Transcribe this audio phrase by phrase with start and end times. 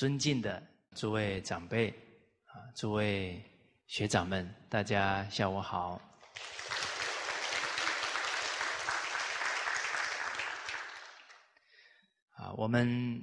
[0.00, 1.90] 尊敬的诸位长辈
[2.46, 3.38] 啊，诸位
[3.86, 6.00] 学长们，大家下午好。
[12.30, 13.22] 啊，我们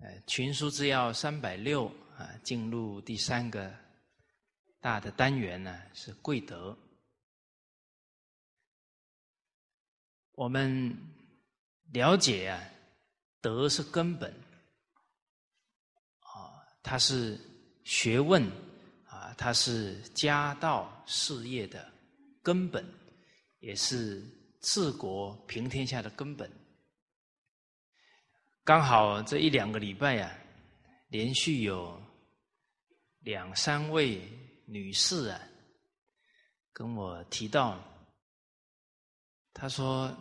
[0.00, 1.86] 呃群书之要三百六
[2.16, 3.70] 啊，进入第三个
[4.80, 6.74] 大的单元呢，是贵德。
[10.32, 10.96] 我们
[11.92, 12.58] 了解啊，
[13.42, 14.45] 德是根本。
[16.88, 17.36] 它是
[17.82, 18.44] 学问
[19.08, 21.92] 啊，它是家道事业的
[22.44, 22.86] 根本，
[23.58, 24.22] 也是
[24.60, 26.48] 治国平天下的根本。
[28.62, 30.32] 刚好这一两个礼拜呀，
[31.08, 32.00] 连续有
[33.18, 34.22] 两三位
[34.64, 35.40] 女士啊，
[36.72, 37.82] 跟我提到，
[39.52, 40.16] 她说：“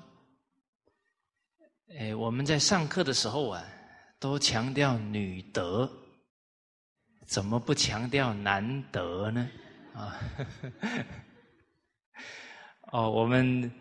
[1.95, 3.63] 哎，我们在上课的时候啊，
[4.17, 5.87] 都强调女德。”
[7.27, 9.49] 怎么不强调难得呢？
[9.93, 10.19] 啊，
[12.91, 13.71] 哦，我们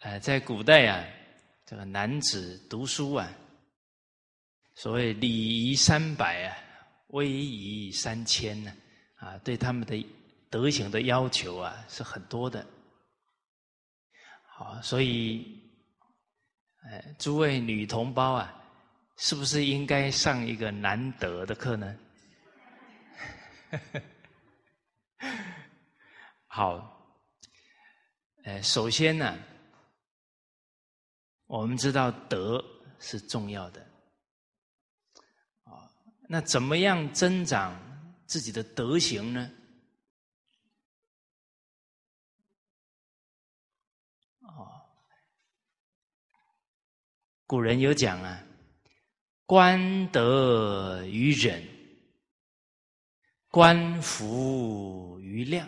[0.00, 1.04] 呃，在古代啊，
[1.64, 3.28] 这个男子读书啊，
[4.74, 5.28] 所谓礼
[5.70, 6.56] 仪三百啊，
[7.08, 8.72] 威仪三千呢，
[9.16, 10.06] 啊，对他们的
[10.50, 12.66] 德行的要求啊是很多的。
[14.48, 15.60] 好，所以，
[16.84, 18.54] 呃，诸位女同胞啊，
[19.16, 21.96] 是不是应该上一个难得的课呢？
[26.46, 27.18] 好，
[28.44, 29.38] 呃，首先呢，
[31.46, 32.64] 我们知道德
[32.98, 33.80] 是重要的，
[35.64, 35.90] 啊，
[36.28, 37.78] 那怎么样增长
[38.26, 39.50] 自己的德行呢？
[44.40, 44.80] 哦，
[47.46, 48.42] 古人有讲啊，
[49.44, 51.75] 观德于忍。
[53.56, 55.66] 观福于量，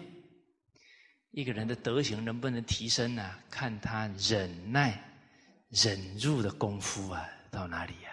[1.31, 3.34] 一个人的德行能不能提升呢？
[3.49, 5.03] 看他忍耐、
[5.71, 8.10] 忍辱的功夫啊，到哪里呀？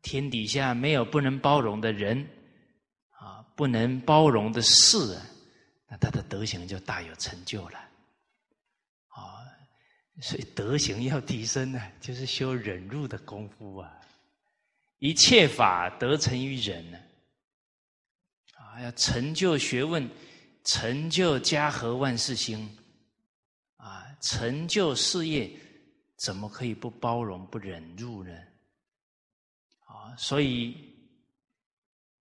[0.00, 2.26] 天底下没有不能包容的人
[3.10, 5.26] 啊，不能包容的事啊，
[5.90, 7.78] 那他的德行就大有成就了。
[9.08, 9.44] 啊，
[10.22, 13.92] 所以德行要提升呢，就是修忍辱的功夫啊。
[15.00, 16.98] 一切法得成于忍呢。
[18.80, 20.08] 要成就学问，
[20.64, 22.68] 成就家和万事兴，
[23.76, 25.50] 啊，成就事业，
[26.16, 28.32] 怎么可以不包容、不忍辱呢？
[29.86, 30.76] 啊，所以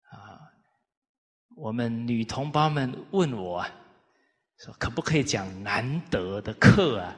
[0.09, 0.39] 啊，
[1.57, 3.65] 我们女同胞们问我
[4.57, 7.15] 说，可不可以讲难得的课啊？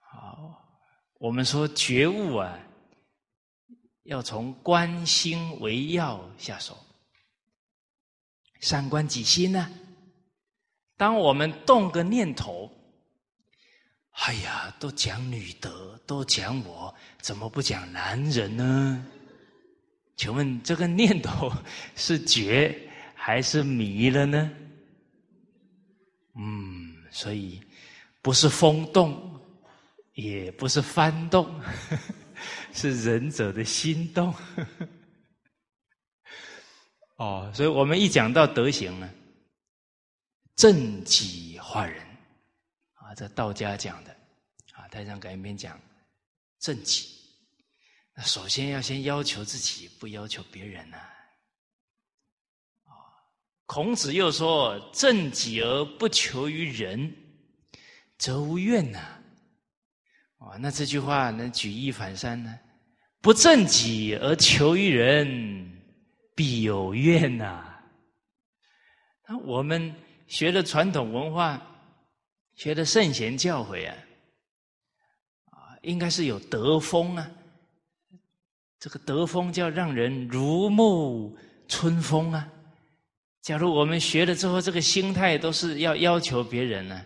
[0.00, 0.66] 好，
[1.18, 2.58] 我们说觉悟啊，
[4.04, 6.76] 要从关心为要下手。
[8.60, 9.70] 三观几心呢？
[10.96, 12.70] 当我们动个念头，
[14.12, 19.06] 哎呀，都讲女德，都讲我，怎么不讲男人呢？
[20.16, 21.52] 请问这个念头
[21.94, 22.74] 是觉
[23.14, 24.50] 还是迷了呢？
[26.34, 27.60] 嗯，所以
[28.22, 29.38] 不是风动，
[30.14, 31.60] 也不是幡动，
[32.72, 34.34] 是仁者的心动。
[37.16, 39.10] 哦，所以我们一讲到德行呢，
[40.54, 42.04] 正己化人，
[42.92, 44.14] 啊，这道家讲的，
[44.74, 45.80] 啊，台上改一篇讲
[46.58, 47.08] 正己，
[48.14, 50.98] 那首先要先要求自己，不要求别人呐。
[52.84, 52.92] 啊，
[53.64, 57.14] 孔子又说：“正己而不求于人，
[58.18, 58.98] 则无怨呐。”
[60.36, 62.58] 啊，那这句话能举一反三呢？
[63.22, 65.75] 不正己而求于人。
[66.36, 67.64] 必有怨呐！
[69.26, 69.92] 那我们
[70.28, 71.60] 学的传统文化，
[72.54, 73.96] 学的圣贤教诲啊，
[75.50, 77.28] 啊，应该是有德风啊。
[78.78, 81.34] 这个德风叫让人如沐
[81.66, 82.46] 春风啊。
[83.40, 87.04] 假如我们学了之后，这个心态都是要要求别人呢，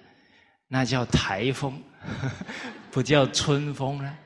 [0.67, 1.81] 那叫台风，
[2.91, 4.19] 不叫春风了。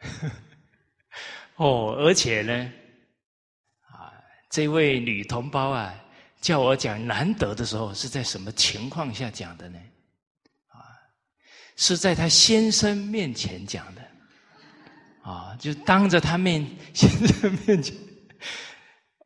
[1.56, 2.72] 哦，而且呢。
[4.50, 5.94] 这位女同胞啊，
[6.40, 9.78] 叫我讲难得的时候，是在什么情况下讲的呢？
[10.68, 10.80] 啊，
[11.76, 14.02] 是在她先生面前讲的，
[15.22, 17.94] 啊，就当着他面先生面前。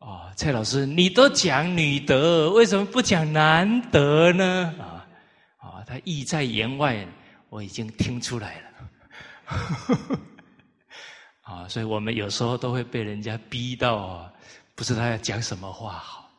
[0.00, 4.74] 哦，蔡老师，你都讲女德，为什么不讲男德呢？
[4.80, 5.06] 啊，
[5.58, 7.06] 啊，他意在言外，
[7.48, 8.68] 我已经听出来了。
[11.42, 14.31] 啊，所以我们有时候都会被人家逼到啊，
[14.74, 16.30] 不知道要讲什么话好，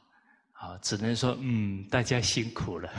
[0.52, 2.90] 好，只能说嗯，大家辛苦了。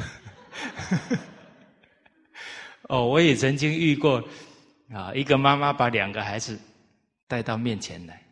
[2.89, 4.23] 哦，我也曾经遇过
[4.93, 6.57] 啊，一个妈妈把两个孩子
[7.27, 8.23] 带到面前来，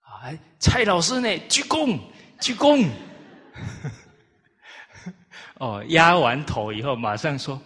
[0.00, 1.98] 啊，蔡老师呢，鞠躬，
[2.40, 2.88] 鞠躬。
[5.58, 7.58] 哦，压完头以后，马上说：“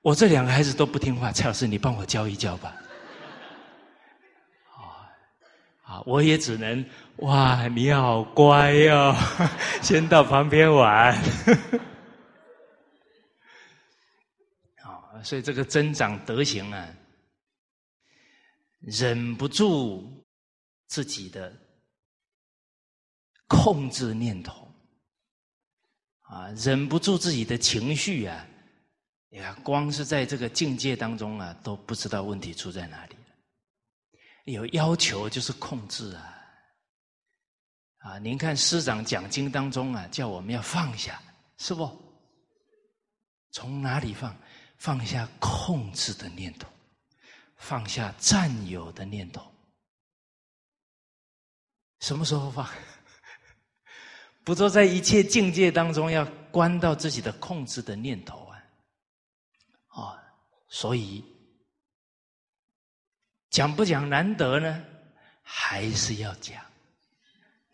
[0.00, 2.72] 我这两个孩子都不听话，蔡老师，你帮我教一教吧。”
[4.70, 5.10] 啊，
[5.82, 6.84] 啊，我也只能
[7.20, 9.14] 哇，你好乖哟，
[9.82, 11.14] 先到旁边玩。
[14.82, 16.88] 啊， 所以这个增长德行啊，
[18.80, 20.24] 忍不住
[20.86, 21.52] 自己的
[23.46, 24.66] 控制念头。
[26.22, 28.46] 啊，忍不住自己的情绪啊！
[29.30, 33.16] 呀，光是在这个境界当中啊，都不知道问题出在哪里
[34.44, 36.39] 有要求就是控制啊！
[38.00, 41.20] 啊，您看师长讲经当中啊，叫我们要放下，
[41.56, 41.90] 是不？
[43.52, 44.36] 从哪里放？
[44.78, 46.66] 放下控制的念头，
[47.56, 49.46] 放下占有的念头。
[51.98, 52.66] 什么时候放？
[54.44, 58.64] 不说在一切境界当中要关到自己的控制的念头啊，
[59.88, 60.22] 啊，
[60.68, 61.22] 所以
[63.50, 64.82] 讲不讲难得呢？
[65.42, 66.64] 还是要讲，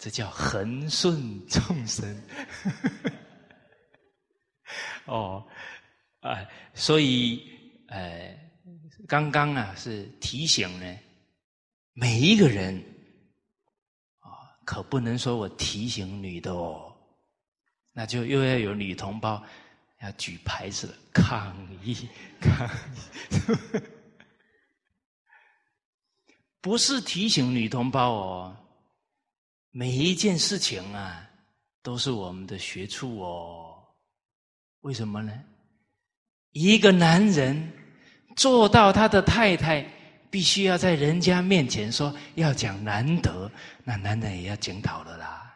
[0.06, 2.22] 这叫恒顺众生。
[5.06, 5.44] 哦，
[6.20, 7.42] 哎，所以，
[7.88, 8.38] 呃，
[9.08, 10.96] 刚刚啊是提醒呢，
[11.92, 12.76] 每一个人
[14.20, 14.30] 啊。
[14.64, 16.96] 可不能说我提醒女的哦，
[17.90, 19.44] 那就又要有女同胞
[20.02, 22.08] 要举牌子了抗议
[22.40, 23.82] 抗议，
[26.62, 28.56] 不是提醒女同胞哦，
[29.78, 31.22] 每一件事情啊
[31.82, 33.76] 都是我们的学处哦，
[34.80, 35.38] 为什么呢？
[36.52, 37.70] 一个男人
[38.36, 39.86] 做到他的太太。
[40.28, 43.50] 必须要在人家面前说要讲难得，
[43.84, 45.54] 那男人也要检讨了啦，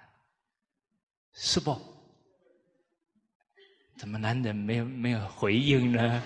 [1.34, 1.76] 是不？
[3.98, 6.22] 怎么男人没有没有回应呢？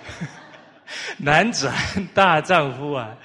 [1.19, 1.69] 男子
[2.12, 3.17] 大丈夫啊，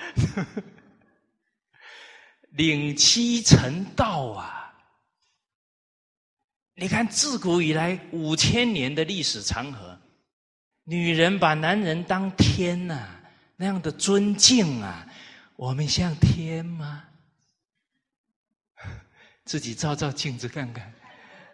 [2.51, 4.73] 领妻成道啊！
[6.75, 9.99] 你看自古以来五千年的历史长河，
[10.85, 13.07] 女人把男人当天呐，
[13.57, 15.05] 那样的尊敬啊！
[15.57, 17.03] 我们像天吗？
[19.43, 20.93] 自己照照镜子看看，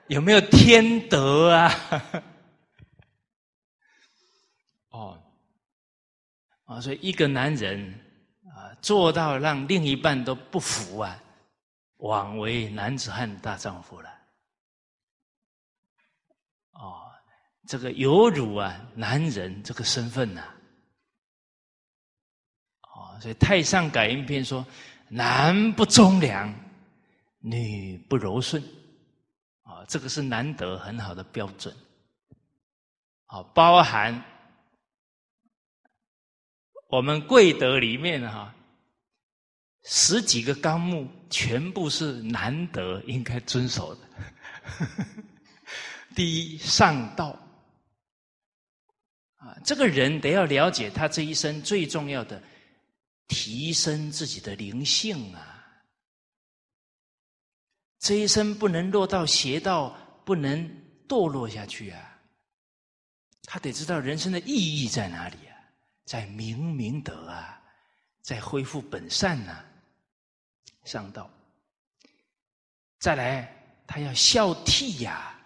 [0.08, 1.74] 有没有天德啊？
[4.90, 5.24] 哦，
[6.66, 8.05] 啊，所以一个男人，
[8.86, 11.20] 做到让另一半都不服啊，
[11.98, 14.10] 枉为男子汉大丈夫了。
[16.74, 17.12] 哦，
[17.68, 20.54] 这个有辱啊，男人这个身份呐。
[22.84, 24.64] 哦所以《太上感应篇》说
[25.10, 26.54] ：“男不忠良，
[27.40, 28.62] 女不柔顺。”
[29.66, 31.76] 啊，这个是难得很好的标准。
[33.26, 34.24] 啊，包含
[36.88, 38.55] 我们贵德里面哈，
[39.86, 44.02] 十几个纲目全部是难得应该遵守的。
[46.16, 47.40] 第一，上道。
[49.38, 52.42] 啊，这个人得要了解他这一生最重要的。
[53.28, 55.66] 提升自己的灵性啊！
[57.98, 60.64] 这一生不能落到邪道，不能
[61.08, 62.20] 堕落下去啊！
[63.42, 65.58] 他得知道人生的意义在哪里啊，
[66.06, 67.60] 在明明德啊，
[68.22, 69.66] 在恢复本善呐，
[70.86, 71.30] 上道。
[73.00, 75.38] 再来，他要孝悌呀！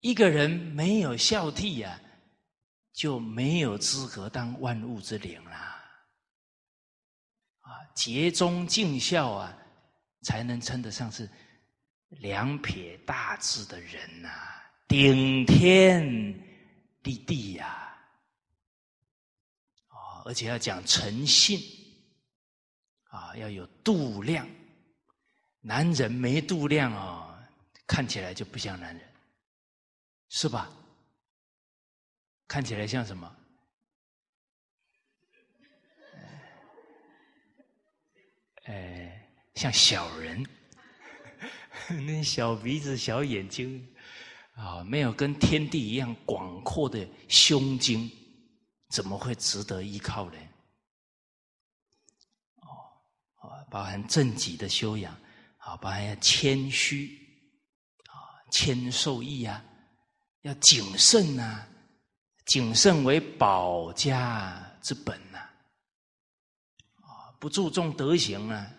[0.00, 2.00] 一个人没有孝悌呀。
[2.92, 5.84] 就没有资格当万物之灵啦！
[7.62, 9.58] 啊，竭忠尽孝啊，
[10.22, 11.28] 才能称得上是
[12.10, 14.30] 两撇大字的人呐，
[14.86, 16.06] 顶天
[17.02, 17.98] 立地呀！
[19.88, 21.58] 啊，而且要讲诚信
[23.14, 24.44] 啊，要有度量。
[25.60, 27.32] 男人没度量哦，
[27.86, 29.08] 看起来就不像男人，
[30.28, 30.68] 是吧？
[32.48, 33.36] 看起来像什么？
[38.64, 40.44] 哎，像小人，
[42.04, 43.86] 那小鼻子、小眼睛，
[44.54, 48.10] 啊，没有跟天地一样广阔的胸襟，
[48.88, 50.38] 怎么会值得依靠呢？
[53.74, 55.12] 包含正己的修养，
[55.58, 57.08] 啊，包含要谦虚，
[58.06, 59.64] 啊，谦受益啊，
[60.42, 61.66] 要谨慎啊，
[62.46, 65.38] 谨慎为保家之本呐，
[67.00, 68.70] 啊，不注重德行啊，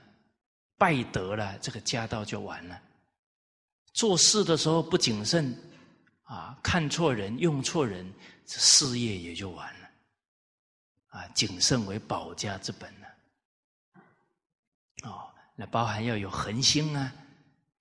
[0.78, 2.82] 败德了，这个家道就完了。
[3.92, 5.54] 做事的时候不谨慎，
[6.24, 8.10] 啊，看错人，用错人，
[8.46, 9.90] 这事业也就完了。
[11.08, 12.90] 啊，谨慎为保家之本。
[15.56, 17.14] 那包含要有恒心啊，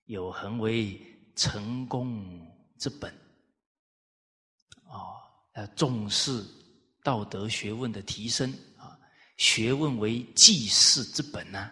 [0.05, 0.99] 有恒为
[1.35, 2.25] 成功
[2.77, 3.13] 之本。
[4.85, 5.15] 哦，
[5.55, 6.43] 要重视
[7.03, 8.97] 道德学问的提升啊，
[9.37, 11.71] 学问为济世之本呐。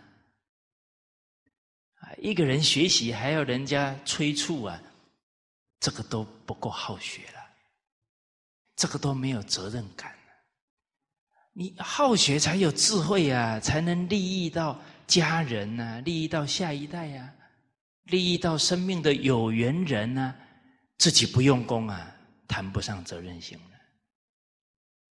[2.00, 4.82] 啊，一个人学习还要人家催促啊，
[5.80, 7.40] 这个都不够好学了，
[8.76, 10.14] 这个都没有责任感。
[11.56, 14.78] 你好学才有智慧啊，才能利益到
[15.14, 17.32] 家人呐，利益到下一代呀，
[18.06, 20.34] 利益到生命的有缘人呐。
[20.98, 22.16] 自己不用功啊，
[22.48, 23.80] 谈不上责任心了，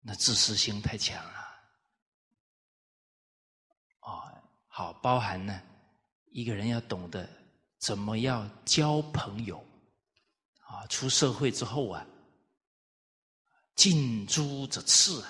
[0.01, 1.39] 那自私心太强了。
[4.01, 4.23] 哦，
[4.67, 5.61] 好，包含呢。
[6.31, 7.29] 一个人要懂得
[7.79, 9.65] 怎么样交朋友
[10.67, 10.85] 啊！
[10.87, 12.05] 出社会之后啊，
[13.75, 15.23] 近朱者赤，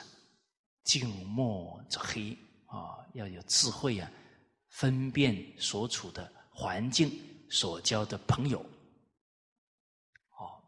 [0.84, 3.06] 近墨者黑啊！
[3.14, 4.10] 要有智慧啊，
[4.76, 7.10] 分辨所处的环境、
[7.50, 8.60] 所交的朋友。
[10.32, 10.62] 哦，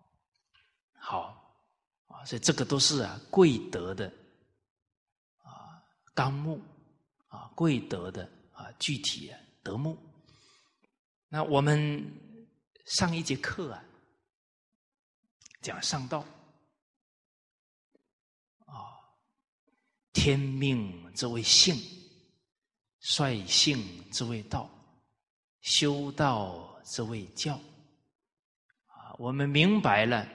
[0.97, 1.61] 好
[2.07, 2.23] 啊！
[2.23, 4.07] 所以这个都是啊贵德的
[5.43, 5.83] 啊
[6.13, 6.61] 纲目
[7.27, 8.23] 啊贵德的
[8.53, 9.29] 啊具体
[9.61, 9.97] 德目。
[11.27, 12.01] 那我们
[12.85, 13.83] 上一节课啊，
[15.61, 16.23] 讲上道
[18.65, 19.03] 啊，
[20.13, 21.75] 天命之谓性，
[23.09, 24.69] 率性之谓道，
[25.61, 27.53] 修道之谓教。
[28.87, 30.27] 啊，我们明白了，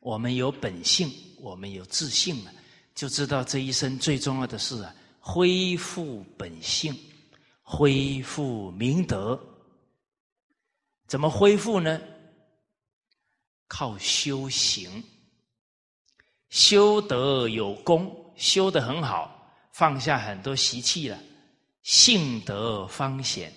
[0.00, 2.52] 我们有本性，我们有自信了，
[2.92, 6.92] 就知道这一生最重要的事啊，恢复本性，
[7.62, 9.40] 恢复明德。
[11.06, 12.00] 怎么恢复呢？
[13.68, 15.04] 靠修行，
[16.48, 21.16] 修德有功，修得很好，放下很多习气了，
[21.86, 23.52] 性德方显。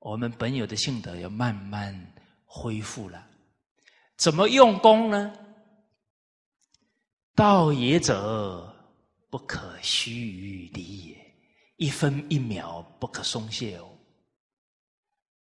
[0.00, 2.14] 我们本有的性德要慢慢
[2.44, 3.26] 恢复了。
[4.18, 5.32] 怎么用功呢？
[7.34, 8.70] 道也者，
[9.30, 11.34] 不可虚离也，
[11.76, 13.90] 一分一秒不可松懈哦。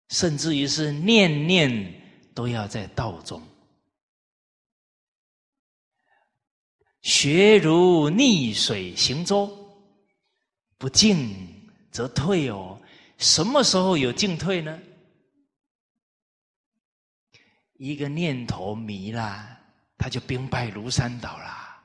[0.09, 1.71] 甚至于是念念
[2.35, 3.41] 都要在道中，
[7.01, 9.49] 学如逆水行舟，
[10.77, 11.33] 不进
[11.93, 12.81] 则退哦。
[13.17, 14.77] 什么时候有进退呢？
[17.75, 19.59] 一个念头迷了，
[19.97, 21.81] 他就兵败如山倒啦。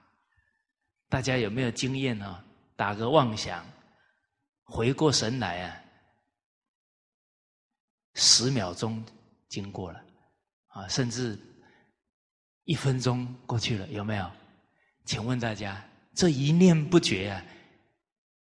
[1.08, 2.44] 大家有没有经验呢？
[2.76, 3.64] 打个妄想，
[4.64, 5.82] 回过神来啊！
[8.14, 9.04] 十秒钟
[9.48, 10.04] 经过了，
[10.68, 11.38] 啊，甚至
[12.64, 14.30] 一分钟过去了，有没有？
[15.04, 15.82] 请问大家，
[16.14, 17.44] 这一念不绝啊，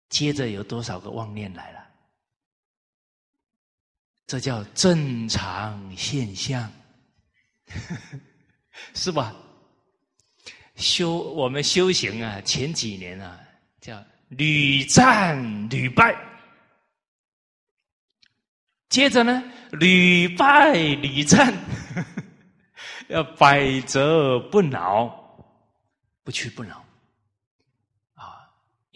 [0.09, 1.87] 接着有多少个妄念来了？
[4.27, 6.69] 这叫正常现象，
[8.93, 9.35] 是吧？
[10.75, 13.39] 修我们修行啊，前几年啊，
[13.81, 16.15] 叫屡战屡败。
[18.89, 21.53] 接着呢，屡败屡战，
[23.09, 25.07] 要百折不挠，
[26.23, 26.85] 不屈不挠！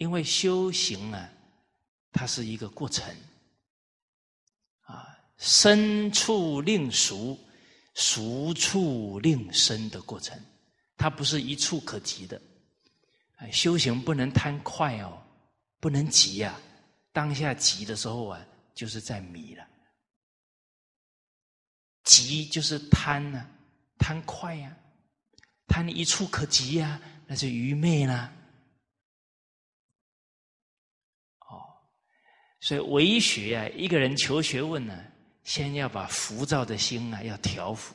[0.02, 1.30] 因为修行啊，
[2.10, 3.14] 它是一个过程
[4.80, 7.38] 啊，生处令熟，
[7.94, 10.36] 熟处令生的过程，
[10.96, 12.42] 它不是一触可及的。
[13.52, 15.22] 修行不能贪快哦，
[15.78, 16.60] 不能急呀！
[17.12, 18.44] 当下急的时候啊，
[18.74, 19.64] 就是在迷了。
[22.02, 23.46] 急就是贪呐，
[23.98, 24.76] 贪快呀，
[25.68, 28.32] 贪一触可及呀，那就愚昧啦。
[32.62, 35.04] 所以为学啊，一个人求学问呢，
[35.42, 37.92] 先要把浮躁的心啊要调伏。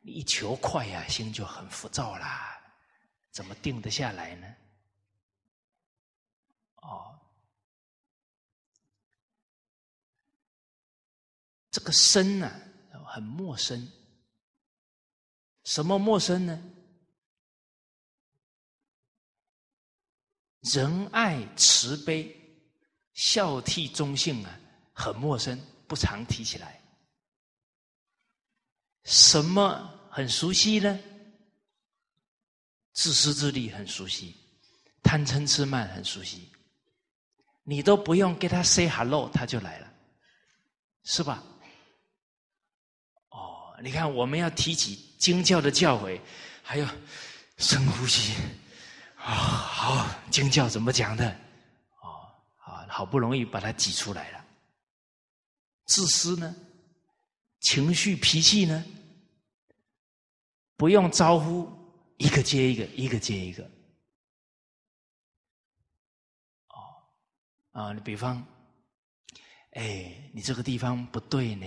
[0.00, 2.56] 你一求快呀，心就很浮躁啦，
[3.32, 4.46] 怎么定得下来呢？
[6.76, 7.18] 哦，
[11.72, 12.48] 这个身呢？
[13.12, 13.90] 很陌生，
[15.64, 16.62] 什么陌生呢？
[20.60, 22.39] 仁爱、慈悲、
[23.20, 24.58] 孝悌、忠信啊，
[24.94, 26.80] 很陌生，不常提起来。
[29.04, 30.98] 什么很熟悉呢？
[32.94, 34.34] 自私自利很熟悉，
[35.02, 36.50] 贪嗔痴慢很熟悉。
[37.62, 39.92] 你都不用给他 say hello，他就来了，
[41.04, 41.44] 是吧？
[43.28, 46.18] 哦，你看，我们要提起经教的教诲，
[46.62, 46.88] 还要
[47.58, 48.32] 深呼吸
[49.16, 49.26] 啊！
[49.26, 51.49] 好，经教怎么讲的？
[53.00, 54.44] 好不容易把它挤出来了。
[55.86, 56.54] 自私呢？
[57.60, 58.84] 情绪脾气呢？
[60.76, 61.66] 不用招呼，
[62.18, 63.64] 一个接一个，一个接一个。
[66.68, 66.76] 哦
[67.72, 68.46] 啊，你比方，
[69.70, 71.66] 哎，你这个地方不对呢，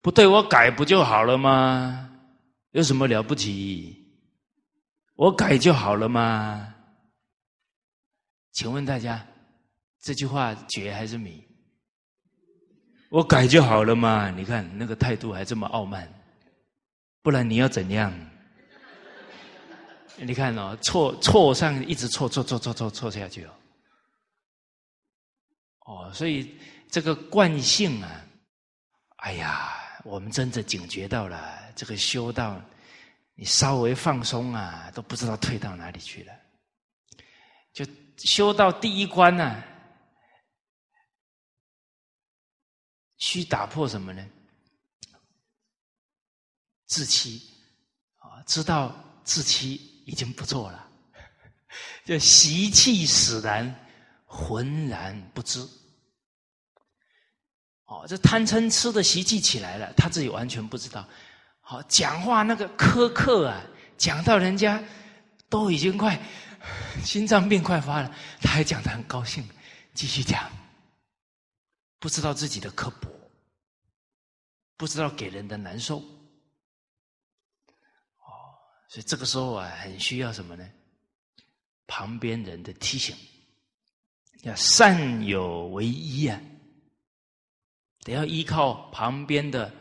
[0.00, 2.10] 不对，我改不就好了吗？
[2.72, 4.04] 有什么了不起？
[5.14, 6.74] 我改就好了吗？
[8.58, 9.24] 请问大家，
[10.00, 11.46] 这句话绝还是迷？
[13.08, 14.30] 我改就好了嘛？
[14.30, 16.12] 你看那个态度还这么傲慢，
[17.22, 18.12] 不然你要怎样？
[20.16, 23.54] 你看哦，错错上一直错错错错错错下去哦，
[25.86, 26.58] 哦，所以
[26.90, 28.24] 这个惯性啊，
[29.18, 32.60] 哎呀，我们真的警觉到了，这个修道，
[33.36, 36.32] 你稍微放松啊，都不知道退到哪里去了。
[37.72, 37.86] 就
[38.18, 39.62] 修到第一关呢，
[43.16, 44.26] 需打破什么呢？
[46.86, 47.42] 自欺
[48.18, 49.96] 啊，知道自欺。
[50.08, 50.88] 已经不错了，
[52.02, 53.74] 就习气使然，
[54.24, 55.60] 浑然不知。
[57.84, 61.06] 哦，这贪嗔痴的习气起来了，他自己完全不知道。
[61.60, 63.62] 好，讲话那个苛刻啊，
[63.98, 64.82] 讲到人家
[65.50, 66.18] 都已经快
[67.04, 69.48] 心脏病快发了，他还讲的很高兴，
[69.94, 70.50] 继续讲，
[71.98, 73.08] 不知道自己的刻薄，
[74.76, 75.98] 不知道给人的难受。
[75.98, 76.04] 哦
[78.88, 80.68] 所以这个时候啊，很需要什么呢？
[81.86, 83.16] 旁边人的提醒，
[84.42, 86.40] 要善有为依啊，
[88.04, 89.72] 得要依靠旁边的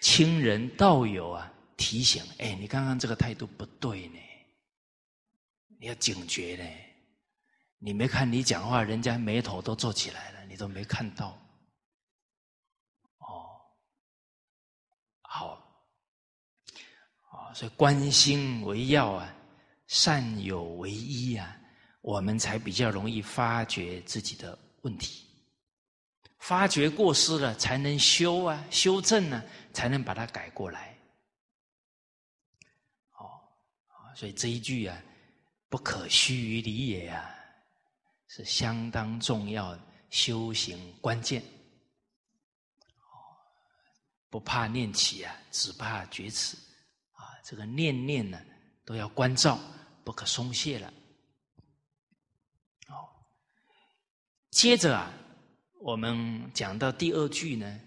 [0.00, 2.22] 亲人道友啊提醒。
[2.38, 4.18] 哎，你刚刚这个态度不对呢，
[5.78, 6.64] 你要警觉呢。
[7.80, 11.28] 你没看你讲话，人家眉头都皱起来了，你都没看到。
[13.18, 13.60] 哦，
[15.20, 15.46] 好，
[17.30, 19.32] 啊所以观心为要啊，
[19.86, 21.56] 善有为依啊，
[22.00, 25.24] 我们才比较容易发觉自己的问题，
[26.38, 29.40] 发觉过失了，才能修啊，修正呢，
[29.72, 30.98] 才能把它改过来。
[33.12, 33.40] 哦，
[34.16, 35.00] 所以这一句啊，
[35.68, 37.30] 不可须臾离也啊，
[38.28, 41.42] 是相当重要的修行关键。
[44.30, 46.56] 不怕念起啊，只怕觉迟
[47.12, 47.32] 啊。
[47.42, 48.38] 这个念念呢，
[48.84, 49.58] 都要关照，
[50.04, 50.92] 不可松懈了。
[52.88, 53.08] 哦，
[54.50, 55.10] 接着啊，
[55.80, 57.80] 我们讲到第二句呢，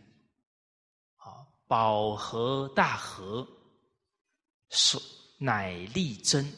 [1.18, 3.48] 啊，饱和大和，
[4.70, 5.00] 守
[5.38, 6.52] 乃立真，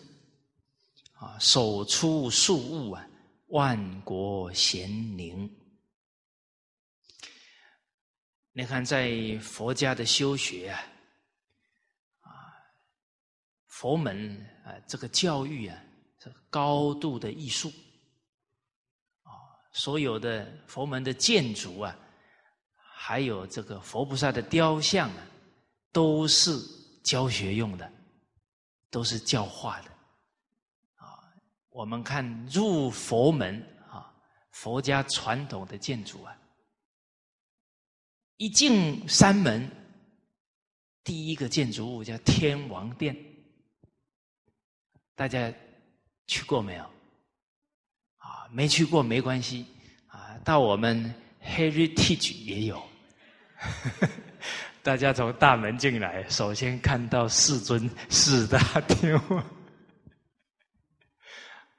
[1.23, 3.07] 啊，手出数物啊，
[3.47, 5.49] 万国咸宁。
[8.51, 10.83] 你看，在佛家的修学啊。
[12.19, 12.29] 啊
[13.67, 15.81] 佛门啊，这个教育啊，
[16.21, 17.69] 是高度的艺术
[19.21, 19.31] 啊。
[19.71, 21.97] 所有的佛门的建筑啊，
[22.75, 25.27] 还有这个佛菩萨的雕像啊，
[25.93, 26.59] 都是
[27.01, 27.89] 教学用的，
[28.89, 29.92] 都是教化的。
[31.73, 33.59] 我们看入佛门
[33.89, 34.13] 啊，
[34.51, 36.37] 佛家传统的建筑啊，
[38.37, 39.67] 一进山门，
[41.03, 43.17] 第一个建筑物叫天王殿。
[45.15, 45.51] 大家
[46.27, 46.83] 去过没有？
[48.17, 49.65] 啊，没去过没关系，
[50.07, 51.11] 啊，到我们
[51.43, 52.81] Heritage 也有。
[54.83, 59.62] 大家从大门进来，首先看到四尊四大天王。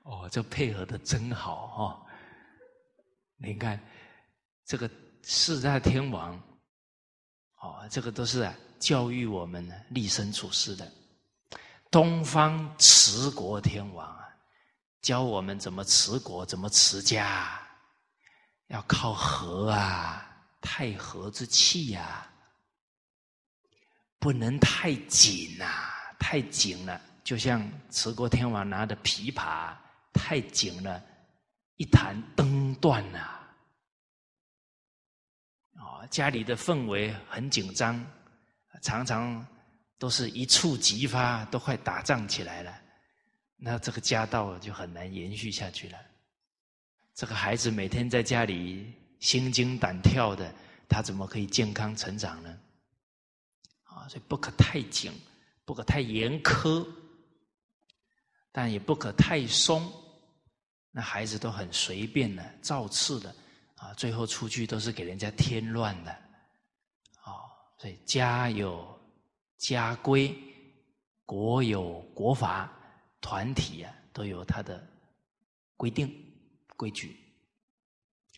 [0.04, 2.06] 哦，这配合的真好哦！
[3.36, 3.78] 你看
[4.64, 4.88] 这个
[5.22, 6.34] 四大天王，
[7.60, 10.90] 哦，这个都是啊，教育我们立身处世的。
[11.90, 14.28] 东方持国天王啊，
[15.00, 17.60] 教我们怎么持国，怎么持家，
[18.66, 20.26] 要靠和啊，
[20.60, 22.30] 太和之气呀，
[24.18, 25.66] 不能太紧呐，
[26.18, 29.74] 太紧了，就像持国天王拿的琵琶
[30.14, 31.04] 太紧了，
[31.76, 33.18] 一弹灯断了，
[35.74, 38.02] 啊，家里的氛围很紧张，
[38.80, 39.46] 常常
[39.98, 42.80] 都是一触即发，都快打仗起来了，
[43.56, 45.98] 那这个家道就很难延续下去了。
[47.14, 50.54] 这个孩子每天在家里心惊胆跳的，
[50.88, 52.58] 他怎么可以健康成长呢？
[53.82, 55.12] 啊，所以不可太紧，
[55.64, 56.86] 不可太严苛，
[58.52, 59.92] 但也不可太松。
[60.96, 63.34] 那孩子都很随便的，造次的，
[63.74, 66.12] 啊，最后出去都是给人家添乱的，
[67.20, 67.34] 啊，
[67.76, 68.96] 所以家有
[69.58, 70.32] 家规，
[71.26, 72.72] 国有国法，
[73.20, 74.80] 团体啊都有它的
[75.76, 76.08] 规定
[76.76, 77.18] 规矩。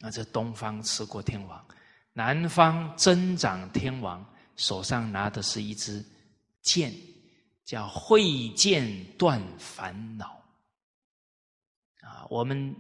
[0.01, 1.63] 那这东方持国天王，
[2.15, 4.27] 南方增长天王。
[4.57, 6.03] 手上拿的是一支
[6.63, 6.91] 剑，
[7.67, 10.43] 叫慧剑断烦恼。
[12.29, 12.75] 我们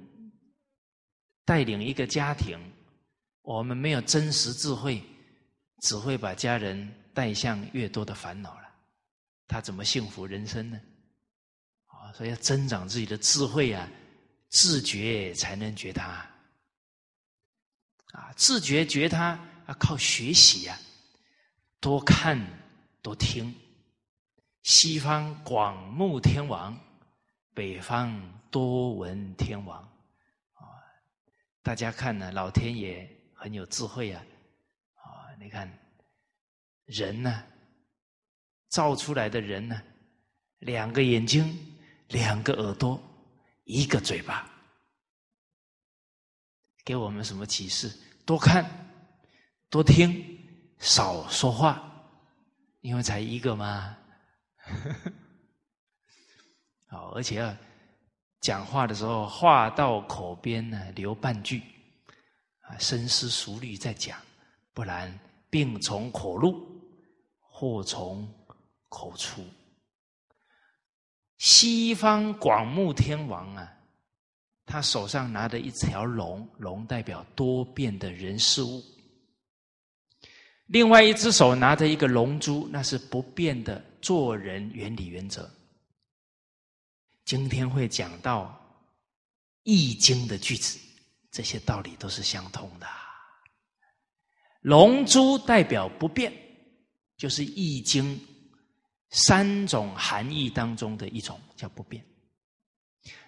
[1.44, 2.58] 带领一个家庭，
[3.42, 5.02] 我们没有真实智慧，
[5.82, 8.68] 只会把家人带向越多的烦恼了。
[9.46, 10.80] 他怎么幸福人生呢？
[11.86, 13.88] 啊，所以要增长自己的智慧啊，
[14.48, 16.28] 自觉才能觉他。
[18.12, 20.78] 啊，自觉觉他要靠学习呀。
[21.78, 22.40] 多看
[23.02, 23.54] 多听，
[24.62, 26.76] 西方广目天王，
[27.56, 28.14] 北方
[28.50, 29.82] 多闻天王，
[30.52, 30.60] 啊，
[31.62, 34.22] 大家看呢，老天爷很有智慧啊，
[34.96, 35.66] 啊，你看
[36.84, 37.42] 人呢，
[38.68, 39.82] 造出来的人呢，
[40.58, 41.58] 两个眼睛，
[42.08, 43.02] 两个耳朵，
[43.64, 44.46] 一个嘴巴，
[46.84, 47.90] 给我们什么启示？
[48.26, 48.70] 多看，
[49.70, 50.36] 多听。
[50.78, 51.90] 少说话，
[52.82, 53.96] 因为才一个嘛。
[56.96, 57.54] 好，而且要
[58.40, 61.62] 讲话的时候，话到口边呢，留半句，
[62.62, 64.18] 啊，深思熟虑再讲，
[64.72, 65.12] 不然
[65.50, 66.66] 病从口入，
[67.38, 68.26] 祸从
[68.88, 69.44] 口出。
[71.36, 73.70] 西方广目天王啊，
[74.64, 78.82] 他手上拿着一条龙，龙代表多变的人事物。
[80.68, 85.46] 另外一只手拿着一个龙珠，那是不变的做人原理原则。
[87.26, 88.44] 今天会讲到
[89.64, 90.78] 《易经》的句子，
[91.32, 92.86] 这些道理都是相通的。
[94.60, 96.32] 龙珠代表不变，
[97.16, 98.16] 就是《易经》
[99.10, 102.02] 三种含义当中的一种，叫不变。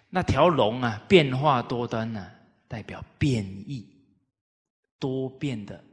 [0.08, 2.30] 那条龙啊，变化多端呢，
[2.68, 3.84] 代表变异
[4.98, 5.84] 多变的。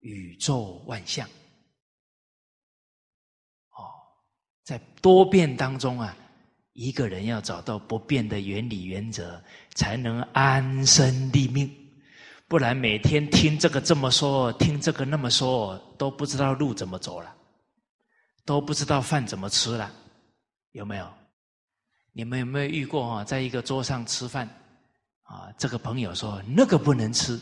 [0.00, 1.28] 宇宙万象，
[3.70, 3.90] 哦，
[4.62, 6.16] 在多变当中啊，
[6.76, 9.42] 一个人要找到不变的原理原则，
[9.74, 11.74] 才能安身立命。
[12.46, 17.34] 不然每天听这个这么说，听这个那么说，都不知道路怎么走了，
[18.44, 19.90] 都不知道饭怎么吃了，
[20.72, 21.10] 有没有？
[22.12, 23.24] 你们有没有遇过啊？
[23.24, 24.46] 在一个桌上吃饭，
[25.22, 27.40] 啊，这个朋友说那个不能吃，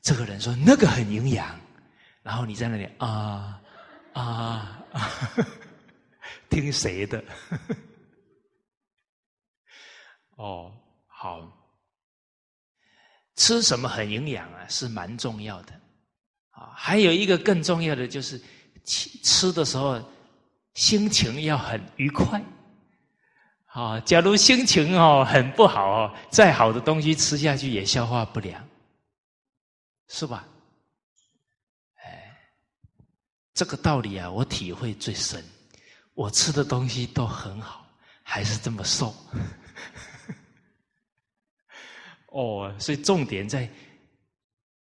[0.00, 1.46] 这个人说那个很营养。
[2.22, 3.60] 然后你在那里啊
[4.14, 5.12] 啊啊，
[6.48, 7.22] 听谁的？
[10.36, 10.72] 哦，
[11.06, 11.46] 好，
[13.34, 15.72] 吃什么很营养啊，是蛮重要的
[16.50, 16.72] 啊。
[16.74, 18.40] 还有一个更重要的就是，
[18.84, 20.02] 吃吃的时候
[20.74, 22.42] 心情要很愉快。
[23.66, 28.66] 啊，假如心情哦很不好哦，再好的东西吃下去也消化不良，
[30.08, 30.46] 是吧？
[31.96, 32.34] 哎
[33.52, 35.44] 这个道理啊，我体会最深。
[36.14, 37.86] 我吃的东西都很好，
[38.22, 39.14] 还是这么瘦。
[42.36, 43.66] 哦，所以重点在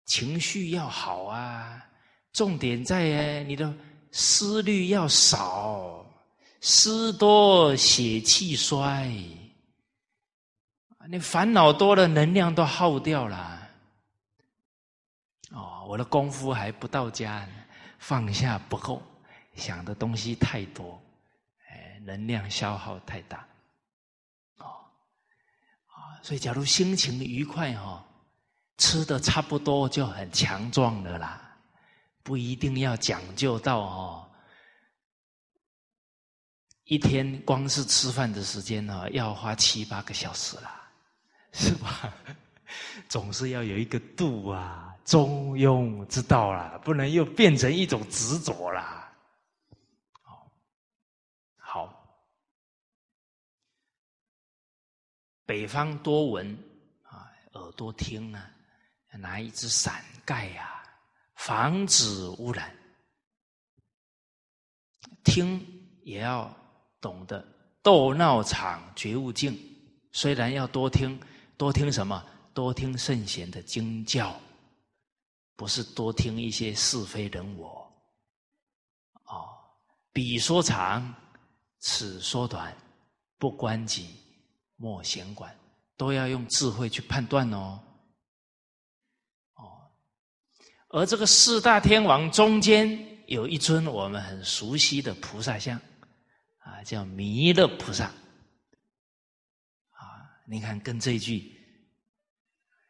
[0.05, 1.81] 情绪要好啊，
[2.33, 3.73] 重点在你的
[4.11, 6.05] 思虑要少，
[6.61, 9.09] 思多血气衰。
[11.09, 13.69] 你烦恼多了，能量都耗掉了。
[15.53, 17.47] 哦，我的功夫还不到家。
[17.99, 19.03] 放下不够，
[19.55, 21.01] 想的东西太多，
[21.69, 23.45] 哎，能量消耗太大，
[26.23, 28.05] 所以假如心情愉快哈，
[28.79, 31.57] 吃的差不多就很强壮的啦，
[32.23, 34.31] 不一定要讲究到哦，
[36.85, 40.91] 一天光是吃饭的时间呢，要花七八个小时啦，
[41.53, 42.13] 是吧？
[43.09, 44.93] 总是要有一个度啊。
[45.05, 49.09] 中庸之道啦，不能又变成一种执着啦。
[50.21, 50.51] 好，
[51.59, 52.09] 好，
[55.47, 56.53] 北方多闻
[57.05, 58.51] 啊，耳朵听啊，
[59.13, 60.83] 拿一只伞盖呀，
[61.37, 62.77] 防止污染。
[65.25, 65.65] 听
[66.03, 66.55] 也要
[67.01, 67.47] 懂得
[67.81, 69.57] 斗闹场觉悟境，
[70.13, 71.19] 虽然要多听，
[71.57, 72.25] 多听什么？
[72.53, 74.35] 多听圣贤的经教，
[75.57, 77.87] 不是多听一些是非人我。
[79.25, 79.49] 哦，
[80.13, 81.15] 彼说长，
[81.81, 82.75] 此说短，
[83.39, 84.17] 不关己，
[84.77, 85.55] 莫闲管，
[85.97, 87.81] 都要用智慧去判断哦。
[89.55, 89.91] 哦，
[90.89, 93.15] 而这个四大天王中间。
[93.27, 95.77] 有一尊我们很熟悉的菩萨像，
[96.59, 98.05] 啊，叫弥勒菩萨，
[99.91, 101.53] 啊，你看跟这一句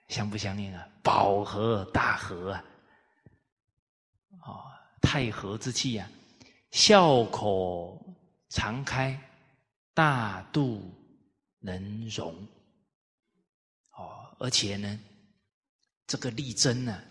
[0.09, 0.87] 相不相应啊？
[1.03, 2.65] 宝和大和啊，
[4.43, 4.61] 哦，
[5.01, 6.07] 太和之气啊，
[6.71, 8.15] 笑口
[8.51, 9.19] 常开，
[9.95, 10.83] 大度
[11.67, 12.33] 能容，
[13.91, 14.99] 哦，而且呢，
[16.07, 17.03] 这个力争呢，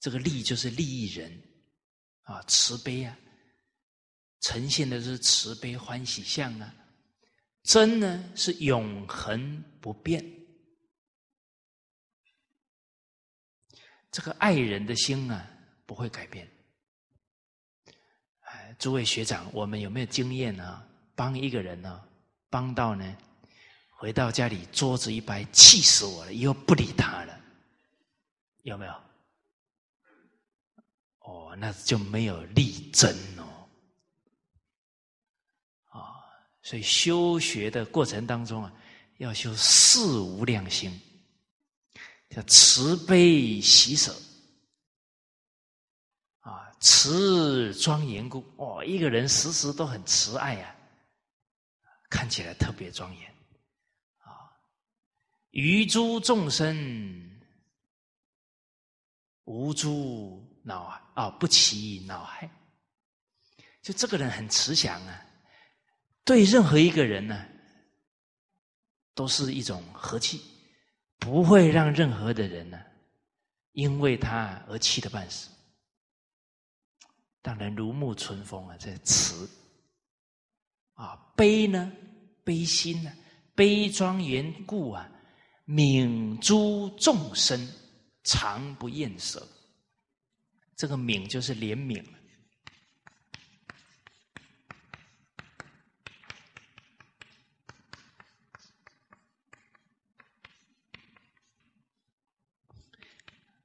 [0.00, 1.30] 这个利就是利益人。
[2.26, 3.14] 啊，慈悲啊，
[4.40, 6.74] 呈现的是慈悲欢喜相啊。
[7.64, 10.24] 真呢是永恒不变，
[14.10, 15.46] 这个爱人的心啊
[15.84, 16.50] 不会改变。
[18.40, 20.82] 哎，诸位学长，我们有没有经验呢？
[21.14, 22.08] 帮一个人呢，
[22.54, 23.16] 帮到呢，
[23.98, 27.40] 回到家里桌子一掰，气死我了，以后不理他了，
[28.62, 28.92] 有没有？
[31.18, 33.68] 哦，那就没有力争哦，
[35.90, 36.14] 啊，
[36.62, 38.72] 所以修学的过程当中啊，
[39.16, 40.96] 要修四无量心，
[42.30, 44.14] 叫慈悲喜舍，
[46.38, 50.73] 啊，慈庄严故，哦，一个人时时都很慈爱呀，
[52.14, 53.28] 看起来特别庄严，
[54.18, 54.54] 啊，
[55.50, 57.40] 于诸众生
[59.42, 60.40] 无诸。
[60.66, 61.28] 恼啊！
[61.28, 62.48] 不起恼害，
[63.82, 65.26] 就这个人很慈祥啊，
[66.24, 67.46] 对任何一个人呢，
[69.14, 70.40] 都是一种和气，
[71.18, 72.80] 不会让任何的人呢，
[73.72, 75.50] 因为他而气得半死。
[77.42, 79.46] 当然，如沐春风啊，这慈
[80.94, 81.92] 啊，悲呢，
[82.44, 83.10] 悲心呢，
[83.54, 85.10] 悲庄严故啊，
[85.66, 87.68] 悯诸众生，
[88.22, 89.46] 常不厌舍。
[90.76, 92.04] 这个悯就是怜悯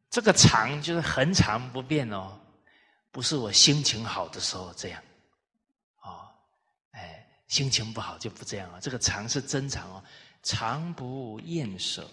[0.09, 2.39] 这个常就是恒常不变哦，
[3.11, 5.03] 不是我心情好的时候这样，
[7.49, 8.79] 心情不好就不这样了。
[8.79, 10.03] 这个常是真常哦，
[10.41, 12.09] 常不厌舍。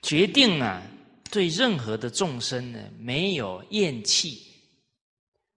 [0.00, 0.82] 决定啊，
[1.30, 4.54] 对任何的众生呢，没有厌弃、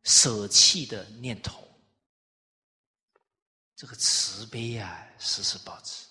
[0.03, 1.65] 舍弃的念头。
[3.77, 6.05] 这个慈悲啊，时时保持。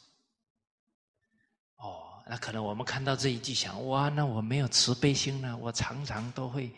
[1.77, 6.73] 哦，那可能我们看到这一句，想哇，那我没有慈悲心呢，我常常都会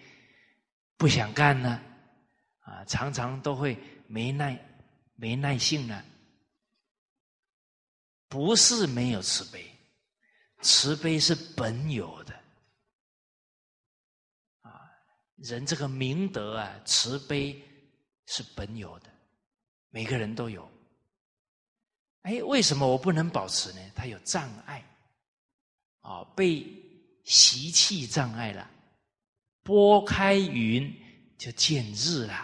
[1.03, 1.83] 不想干呢，
[2.61, 4.57] 啊，常常都会没耐、
[5.17, 6.05] 没耐性呢。
[8.29, 9.69] 不是没有慈悲。
[10.61, 12.33] 慈悲是本有的，
[14.61, 14.89] 啊，
[15.39, 17.61] 人这个明德啊，慈悲
[18.27, 19.11] 是本有的，
[19.89, 20.71] 每个人都有。
[22.21, 23.81] 哎，为什么我不能保持呢？
[23.93, 24.81] 它有障碍，
[26.03, 26.65] 啊，被
[27.25, 28.71] 习气障碍了。
[29.63, 30.93] 拨开云
[31.39, 32.35] 就见日了，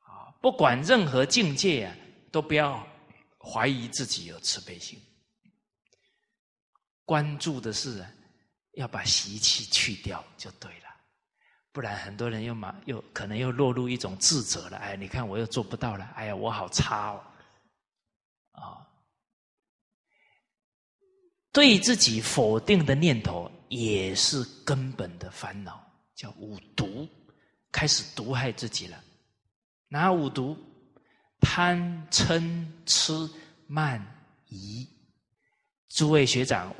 [0.00, 1.96] 啊，不管任何境界啊，
[2.30, 2.86] 都不要
[3.38, 5.00] 怀疑自己有慈悲心。
[7.04, 8.04] 关注的是
[8.72, 10.88] 要把习气去掉就对了，
[11.72, 14.78] 不然很多人又马又可能又落入一种自责了。
[14.78, 17.24] 哎，你看我又做不到了，哎呀，我好差哦！
[18.52, 18.88] 啊，
[21.52, 27.08] 对自己否定的念头也是根本的烦恼，叫五毒，
[27.72, 29.02] 开始毒害自己了。
[29.88, 30.56] 哪五毒？
[31.40, 33.12] 贪嗔痴
[33.66, 34.04] 慢
[34.48, 34.88] 疑。
[35.88, 36.74] 诸位学长。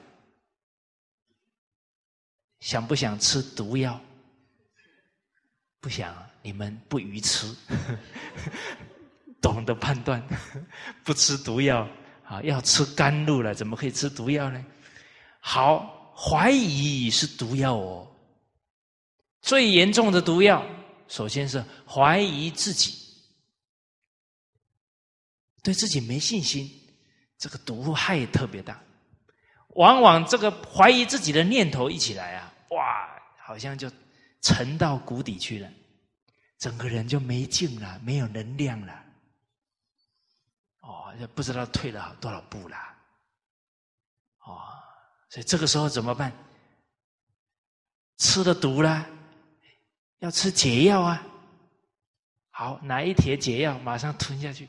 [2.60, 4.00] 想不想吃毒药？
[5.80, 7.54] 不想，你们不愚痴，
[9.42, 10.26] 懂得判断，
[11.04, 11.86] 不吃毒药
[12.24, 12.40] 啊！
[12.40, 14.64] 要吃甘露了，怎么可以吃毒药呢？
[15.40, 18.13] 好，怀疑是毒药哦。
[19.44, 20.64] 最严重的毒药，
[21.06, 22.96] 首先是怀疑自己，
[25.62, 26.66] 对自己没信心，
[27.36, 28.82] 这个毒害特别大。
[29.74, 33.90] 往往这个怀疑自己的念头一起来啊，哇，好像就
[34.40, 35.70] 沉到谷底去了，
[36.56, 39.04] 整个人就没劲了，没有能量了。
[40.80, 42.76] 哦，也不知道退了多少步了。
[44.46, 44.56] 哦，
[45.28, 46.32] 所以这个时候怎么办？
[48.16, 49.06] 吃了毒了，
[50.20, 51.26] 要吃解药啊。
[52.50, 54.68] 好，拿一帖解药，马上吞下去。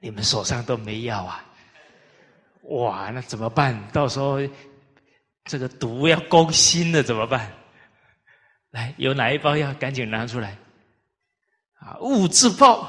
[0.00, 1.44] 你们手上都没药啊？
[2.62, 3.88] 哇，那怎么办？
[3.90, 4.36] 到时候
[5.44, 7.52] 这个毒要攻心了，怎么办？
[8.70, 9.72] 来，有哪一包药？
[9.74, 10.58] 赶紧拿出来！
[11.80, 12.88] 啊，物自暴，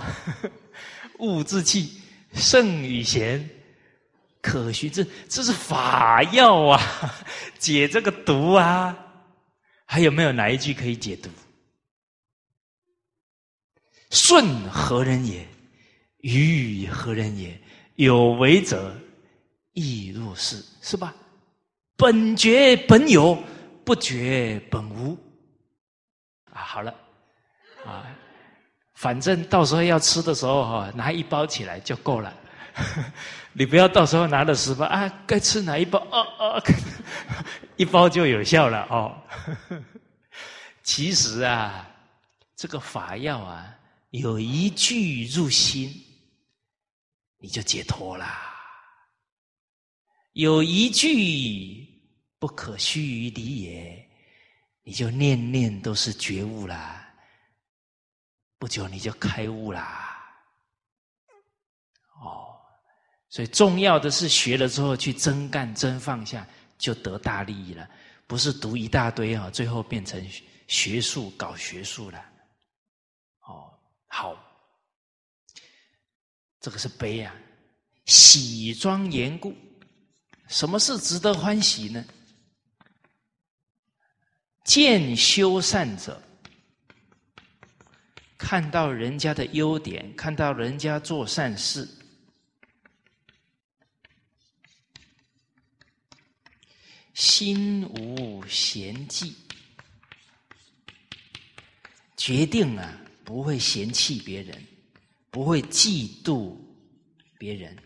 [1.19, 2.01] 物自弃，
[2.33, 3.49] 圣与贤，
[4.41, 4.89] 可循。
[4.91, 6.82] 这这是法药啊，
[7.60, 8.97] 解这个毒啊！
[9.86, 11.30] 还有没有哪一句可以解毒？
[14.12, 15.47] 顺何人也？
[16.19, 17.60] 于何人也？
[17.95, 18.95] 有为者
[19.73, 21.13] 亦若是，是吧？
[21.95, 23.38] 本觉本有，
[23.84, 25.17] 不觉本无。
[26.52, 26.93] 啊，好了，
[27.86, 28.06] 啊，
[28.93, 32.34] 反正到时候要吃的时候哈，拿一包起来就够了。
[33.53, 35.99] 你不要到时候拿了十包啊，该吃哪一包？
[36.12, 36.63] 哦哦，
[37.77, 39.21] 一包就有效了哦。
[40.83, 41.89] 其实啊，
[42.55, 43.75] 这个法药啊，
[44.12, 46.05] 有一句入心。
[47.41, 48.53] 你就解脱啦！
[50.33, 51.88] 有一句
[52.38, 54.09] 不可须臾离也，
[54.83, 57.09] 你就念念都是觉悟啦。
[58.57, 60.19] 不久你就开悟啦。
[62.21, 62.59] 哦，
[63.29, 67.87] 所以重要的是学了之后去真干真放下，就得大利益了。
[68.25, 70.23] 不是读一大堆啊，最后变成
[70.67, 72.19] 学术搞学术了。
[73.41, 73.71] 哦，
[74.07, 74.37] 好。
[76.59, 77.33] 这个是悲啊，
[78.05, 79.55] 喜庄严故。
[80.47, 82.03] 什么是值得欢喜呢？
[84.65, 86.21] 见修善者，
[88.37, 91.87] 看到人家的优点，看到人家做善事，
[97.19, 99.36] 心无嫌忌，
[102.15, 104.65] 决定啊，不会嫌弃别人。
[105.29, 106.58] 不会嫉妒
[107.38, 107.77] 别人，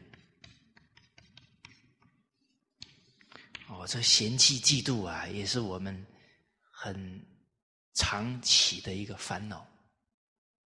[3.68, 6.06] 哦，这嫌弃嫉妒啊，也是我们
[6.72, 7.22] 很
[7.96, 9.58] 常起的一个烦恼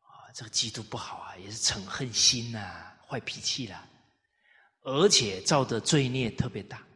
[0.02, 0.30] 啊。
[0.36, 3.90] 这个嫉妒不好啊，也是嗔恨心呐，坏脾气啦，
[4.82, 6.87] 而且造的罪孽特别大，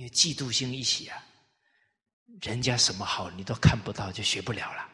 [0.00, 1.22] 因为嫉妒心一起啊，
[2.40, 4.88] 人家什么好你都看不到，就学不了了，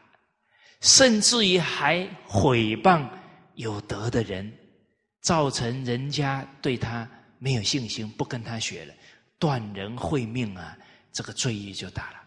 [0.80, 3.08] 甚至于还毁谤。
[3.54, 4.52] 有德的人，
[5.20, 8.92] 造成人家对他没有信心，不跟他学了，
[9.38, 10.76] 断人慧命啊，
[11.12, 12.18] 这个罪业就大了。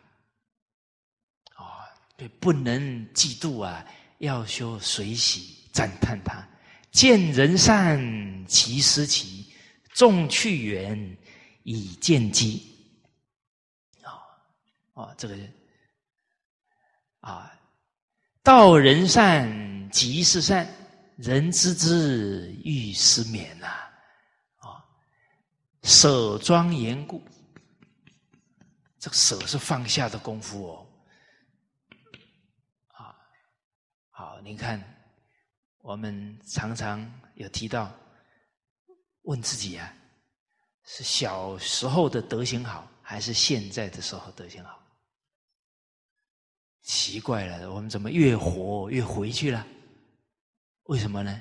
[1.58, 1.68] 哦，
[2.16, 3.86] 对，不能嫉妒啊，
[4.20, 6.48] 要修随喜赞叹他，
[6.92, 9.54] 见人善其思齐，
[9.94, 11.18] 众去远
[11.64, 12.68] 以见机。
[15.00, 15.36] 啊，哦，这个
[17.22, 17.52] 啊，
[18.44, 20.68] 道人善即是善。
[21.16, 23.68] 人知之欲失眠呐，
[24.60, 24.80] 啊，
[25.84, 27.22] 舍庄严故，
[28.98, 30.88] 这个舍是放下的功夫哦，
[32.94, 33.14] 啊，
[34.12, 34.82] 好，你看，
[35.80, 37.94] 我们常常有提到，
[39.24, 39.94] 问自己啊，
[40.86, 44.79] 是小时候的德行好，还是现在的时候德行好？
[46.90, 49.64] 奇怪了，我们怎么越活越回去了？
[50.86, 51.40] 为什么呢？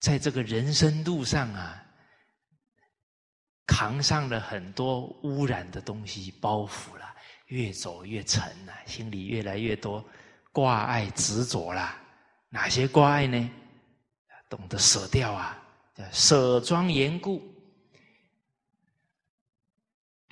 [0.00, 1.84] 在这个人生路上啊，
[3.66, 7.14] 扛上了很多污染的东西包袱了，
[7.48, 10.02] 越走越沉了，心里越来越多
[10.50, 11.94] 挂碍执着了。
[12.48, 13.50] 哪些挂碍呢？
[14.48, 15.62] 懂得舍掉啊，
[16.12, 17.46] 舍庄严故，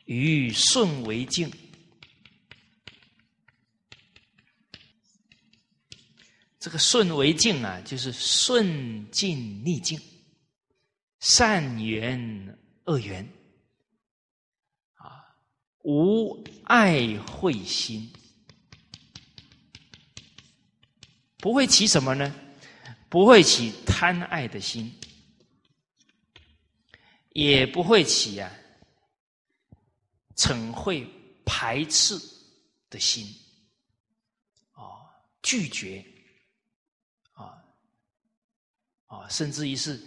[0.06, 1.52] 与顺为境。
[6.66, 10.00] 这个顺为境啊，就是顺境逆境，
[11.20, 13.24] 善缘恶缘，
[14.94, 15.32] 啊，
[15.84, 18.12] 无爱慧心，
[21.36, 22.34] 不会起什么呢？
[23.08, 24.92] 不会起贪爱的心，
[27.30, 28.52] 也不会起啊
[30.34, 31.08] 嗔恚
[31.44, 32.18] 排斥
[32.90, 33.24] 的心，
[34.72, 35.06] 哦，
[35.44, 36.04] 拒绝。
[39.06, 40.00] 啊，甚至于是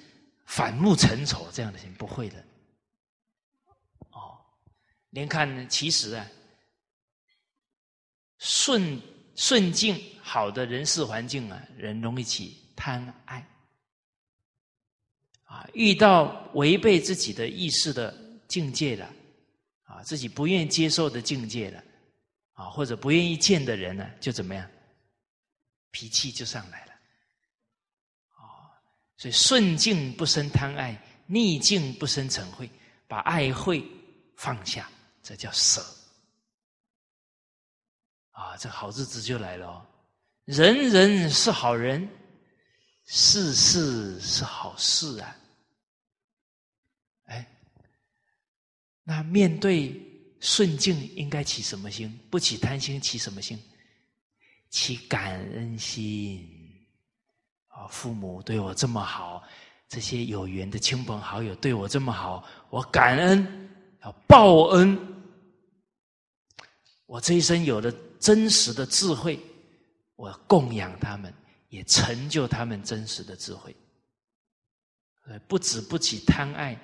[0.46, 2.46] 反目成仇这样的心，不会的。
[4.12, 4.38] 哦，
[5.10, 6.26] 您看其实啊，
[8.38, 9.02] 顺
[9.36, 13.46] 顺境好的人事环境啊，人容易起贪爱。
[15.44, 18.16] 啊，遇到违背自己的意识的
[18.48, 19.12] 境界了，
[19.84, 21.84] 啊，自己不愿意接受的境界了，
[22.54, 24.70] 啊，或者不愿意见的人呢，就怎么样？
[25.90, 26.94] 脾气就上来了。
[29.20, 30.98] 所以顺境不生贪爱，
[31.28, 32.70] 逆境不生嗔恚，
[33.06, 33.86] 把爱会
[34.38, 34.90] 放下，
[35.22, 35.86] 这叫舍。
[38.32, 39.86] 啊，这好日子就来了哦！
[40.46, 42.08] 人人是好人。
[43.12, 45.36] 事事是好事啊！
[47.26, 47.46] 哎，
[49.04, 50.00] 那面对
[50.40, 52.18] 顺境应该起什么心？
[52.30, 53.60] 不起贪心，起什么心？
[54.70, 56.48] 起感恩心
[57.80, 57.88] 啊！
[57.88, 59.42] 父母对我这么好，
[59.88, 63.70] 这些有缘的亲朋好友对我这么好，我感恩，
[64.04, 64.98] 要报恩。
[67.06, 69.40] 我这一生有了真实的智慧，
[70.16, 71.34] 我供养他们。
[71.70, 73.76] 也成就他们真实的智慧，
[75.48, 76.76] 不止不起贪爱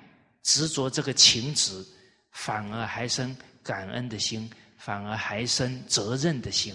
[0.44, 1.84] 执着这个情执，
[2.30, 6.72] 反而还生感恩的心，反而还生责任的心，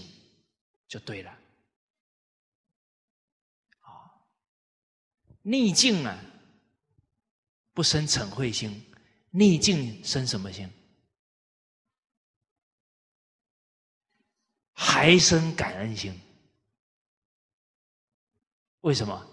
[0.89, 1.32] 就对了。
[3.80, 4.11] 啊，
[5.43, 6.17] 逆境啊，
[7.73, 8.83] 不生嗔恚心，
[9.29, 10.69] 逆境生什么心？
[14.73, 16.13] 还生感恩心。
[18.81, 19.27] 为什么？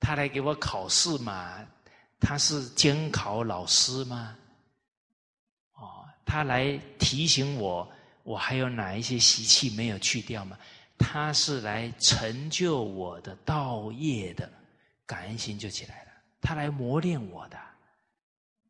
[0.00, 1.66] 他来给我考试嘛？
[2.20, 4.36] 他是监考老师吗？
[5.74, 7.90] 哦，他来提醒我，
[8.24, 10.58] 我还有哪一些习气没有去掉吗？
[10.98, 14.50] 他是来成就我的道业的，
[15.08, 16.12] 感恩心就起来了。
[16.40, 17.58] 他来磨练我的，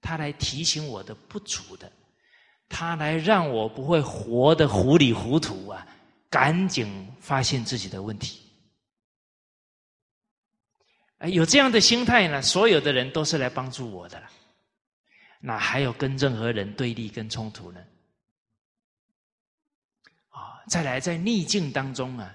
[0.00, 1.92] 他来提醒我的不足的，
[2.66, 5.86] 他来让我不会活得糊里糊涂啊！
[6.30, 8.40] 赶紧发现自己的问题。
[11.18, 14.30] 哎有这样的心态呢，所有的人都是来帮助我的了，
[15.40, 17.80] 哪还有跟任何人对立跟冲突呢？
[20.28, 22.34] 啊，再来在逆境当中啊，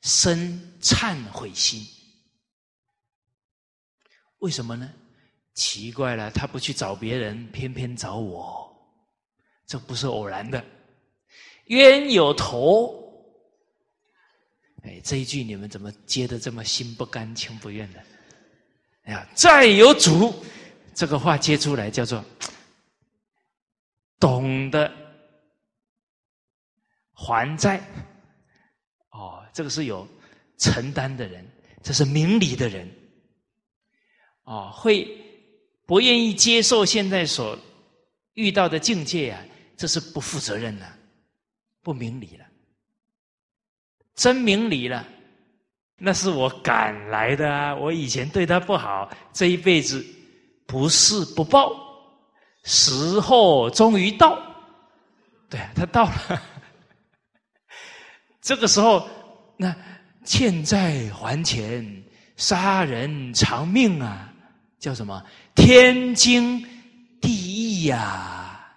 [0.00, 1.86] 生忏悔心，
[4.42, 4.92] 为什么呢？
[5.54, 8.74] 奇怪了，他不去找别人，偏偏找我，
[9.66, 10.62] 这不是偶然的，
[11.66, 13.00] 冤有头。
[14.82, 18.04] 哎，这一句你们怎么接的这么心不甘情不愿的？
[19.04, 20.34] 哎呀，债有主，
[20.92, 22.24] 这个话接出来叫做
[24.18, 24.92] 懂得
[27.12, 27.80] 还债。
[29.10, 30.08] 哦，这个是有
[30.58, 31.46] 承担的人，
[31.80, 32.90] 这是明理的人。
[34.44, 35.06] 哦，会
[35.86, 37.58] 不愿意接受现在所
[38.34, 39.44] 遇到的境界啊，
[39.76, 40.86] 这是不负责任的，
[41.82, 42.44] 不明理了。
[44.14, 45.06] 真明理了。
[46.04, 47.74] 那是我赶来的啊！
[47.76, 50.04] 我以前对他不好，这一辈子
[50.66, 51.72] 不是不报，
[52.64, 54.36] 时候终于到。
[55.48, 56.42] 对，他到了。
[58.42, 59.08] 这个时候，
[59.56, 59.72] 那
[60.24, 62.04] 欠债还钱，
[62.36, 64.31] 杀人偿命啊，
[64.82, 65.24] 叫什么？
[65.54, 66.60] 天经
[67.20, 68.74] 地义呀！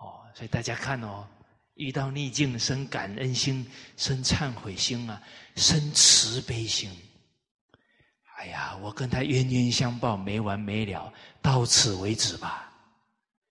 [0.00, 1.26] 哦，所以大家看哦。
[1.74, 5.20] 遇到逆境，生感恩心，生忏悔心啊，
[5.56, 6.88] 生慈悲心。
[8.38, 12.70] 哎呀，我跟他冤冤相报，没完没了，到此为止吧。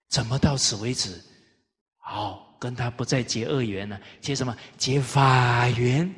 [0.07, 1.21] 怎么到此为止？
[1.97, 4.55] 好，跟他不再结恶缘了，结什么？
[4.77, 6.09] 结法缘。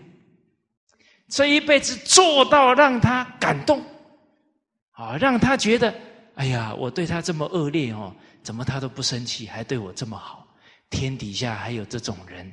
[1.29, 3.83] 这一辈子做到让他感动，
[4.93, 5.93] 啊，让他觉得，
[6.35, 10.47] 哎呀，我对他这么恶劣哦，怎么他都不生气，还对我这么好？
[10.89, 12.51] 天底下还有这种人，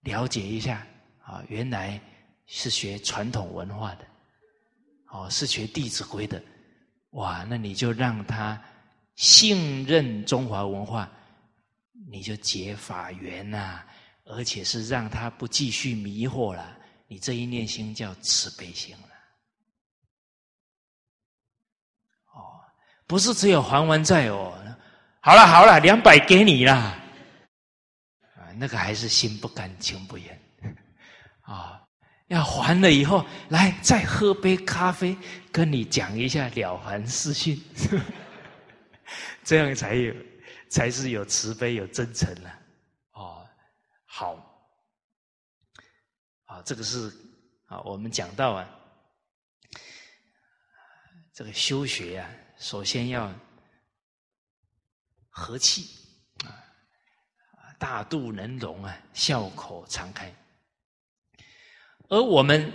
[0.00, 0.86] 了解一下
[1.24, 1.42] 啊！
[1.48, 2.00] 原来
[2.46, 4.06] 是学传统文化的，
[5.08, 6.42] 哦，是学《弟子规》的，
[7.10, 7.44] 哇！
[7.48, 8.62] 那你就让他
[9.16, 11.10] 信任中华文化，
[12.10, 13.82] 你就结法缘呐，
[14.24, 16.76] 而且是让他不继续迷惑了。
[17.06, 18.94] 你这一念心叫慈悲心，
[22.34, 22.60] 哦，
[23.08, 24.54] 不是只有还完债哦。
[25.20, 27.02] 好了好了，两百给你了，啊，
[28.56, 30.40] 那个还是心不甘情不愿，
[31.40, 31.82] 啊，
[32.28, 35.18] 要还了以后，来再喝杯咖啡，
[35.50, 37.60] 跟你讲一下了凡四训，
[39.44, 40.14] 这样才有，
[40.70, 42.58] 才是有慈悲有真诚了，
[43.12, 43.46] 哦，
[44.06, 44.34] 好，
[46.46, 47.12] 啊，这个是
[47.66, 48.68] 啊，我们讲到啊，
[51.34, 53.32] 这个修学呀，首先要
[55.28, 55.88] 和气
[56.44, 56.50] 啊，
[57.78, 60.34] 大度能容啊，笑口常开。
[62.08, 62.72] 而我们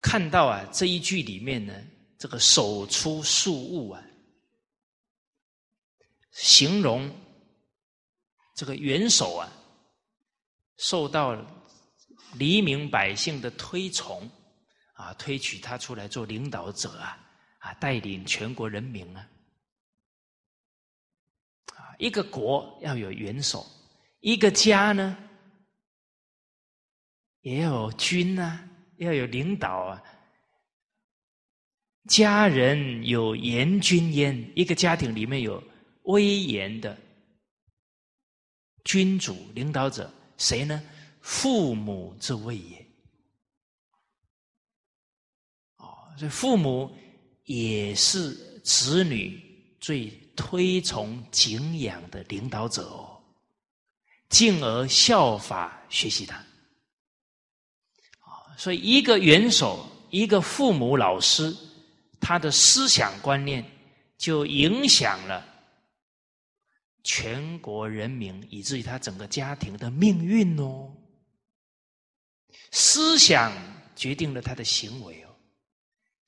[0.00, 1.74] 看到啊，这一句里面呢，
[2.18, 4.02] 这个手出数物啊，
[6.32, 7.10] 形容
[8.54, 9.48] 这个元首啊，
[10.76, 11.34] 受到
[12.34, 14.30] 黎民百姓的推崇。
[14.94, 17.18] 啊，推举他出来做领导者啊，
[17.62, 19.28] 啊，带领全国人民啊，
[21.76, 23.64] 啊，一个国要有元首，
[24.18, 25.16] 一个家呢，
[27.42, 30.02] 也要有君啊，要有领导啊，
[32.08, 35.62] 家人有严君焉，一个家庭里面有
[36.02, 36.98] 威严的
[38.82, 40.82] 君主领导者，谁呢？
[41.20, 42.82] 父母之位也。
[46.18, 46.94] 所以，父母
[47.52, 48.30] 也是
[48.64, 49.38] 子女
[49.78, 53.20] 最推崇敬仰的领导者哦，
[54.30, 56.36] 进而效法学习他。
[58.20, 61.54] 啊，所以一个元首，一个父母、老师，
[62.18, 63.62] 他的思想观念
[64.16, 65.46] 就影响了
[67.04, 70.90] 全国人民，以至于他整个家庭的命运哦。
[72.70, 73.52] 思想
[73.94, 75.31] 决定了他的行为哦。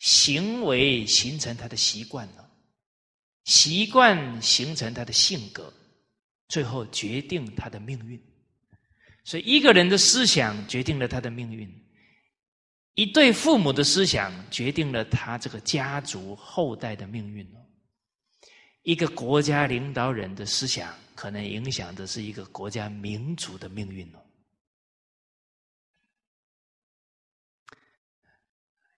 [0.05, 2.47] 行为形成他的习惯了，
[3.45, 5.73] 习惯形成他的性格，
[6.49, 8.23] 最后决定他的命运。
[9.25, 11.67] 所以，一个人的思想决定了他的命运，
[12.93, 17.43] 一对父母的思想决定了他这个家族后代的命运
[18.83, 24.19] 一个国家领导人的思想，可能影响的是一个国家民族的命运哦。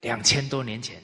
[0.00, 1.02] 两千多年前，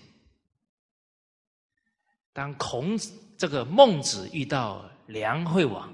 [2.33, 5.89] 当孔子这个孟子遇到梁惠王，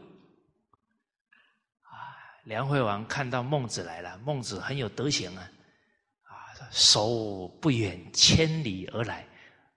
[1.83, 5.51] 啊，梁惠王看到孟子来了，孟子很有德行啊，
[6.25, 6.31] 啊，
[6.71, 9.27] 手不远千里而来，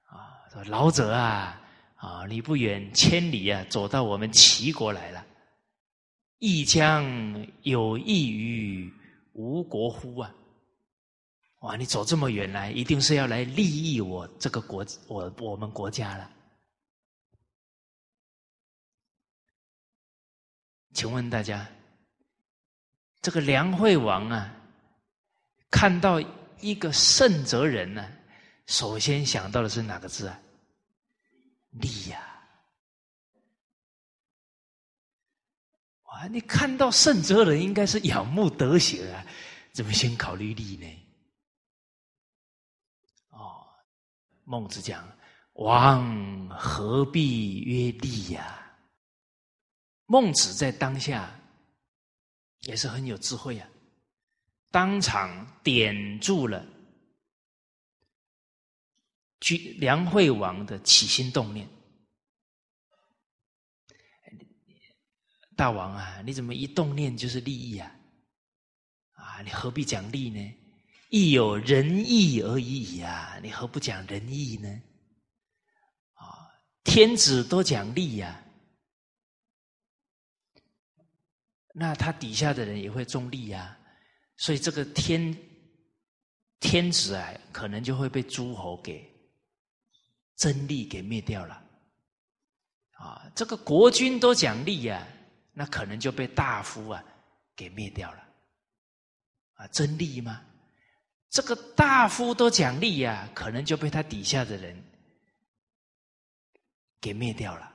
[0.08, 1.62] 啊，说老者啊，
[1.96, 5.26] 啊，你不远千里啊，走到我们齐国来了，
[6.40, 8.92] 亦将有益于
[9.34, 10.36] 吴国乎啊？
[11.62, 11.76] 哇！
[11.76, 16.30] 你走这么远来，一定是要来利益我这个国，我我们国家了。
[20.94, 21.68] 请问大家，
[23.22, 24.52] 这个梁惠王啊，
[25.70, 26.20] 看到
[26.60, 28.12] 一个圣哲人呢，
[28.66, 30.40] 首先想到的是哪个字啊？
[31.70, 32.20] 利呀！
[36.06, 36.28] 哇！
[36.28, 39.24] 你看到圣哲人，应该是仰慕德行啊，
[39.72, 41.01] 怎么先考虑利呢？
[44.52, 45.10] 孟子讲
[45.56, 48.78] ：“王何必曰利呀？”
[50.08, 51.34] 孟子在当下
[52.64, 53.70] 也是很有智慧啊，
[54.70, 56.66] 当场点住了
[59.78, 61.66] 梁惠王的起心动念。
[65.56, 67.90] 大王啊，你怎么一动念就是利益啊？
[69.14, 70.58] 啊，你何必讲利呢？
[71.12, 74.82] 亦有仁义而已呀，你何不讲仁义呢？
[76.14, 76.48] 啊，
[76.86, 78.42] 天子都讲利呀，
[81.74, 83.78] 那他底下的人也会重利呀，
[84.38, 85.38] 所以这个天
[86.62, 89.06] 天子啊，可能就会被诸侯给
[90.38, 91.62] 争利给灭掉了。
[92.94, 95.06] 啊，这个国君都讲利呀，
[95.52, 97.04] 那可能就被大夫啊
[97.54, 98.20] 给灭掉了。
[99.56, 100.42] 啊，争利吗？
[101.32, 104.76] 这个大夫都讲利呀，可能就被他底下的人
[107.00, 107.74] 给灭掉了。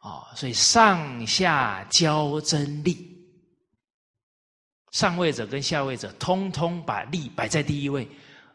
[0.00, 3.20] 哦，所以上下交争利，
[4.92, 8.08] 上位者跟下位者通通把利摆在第一位，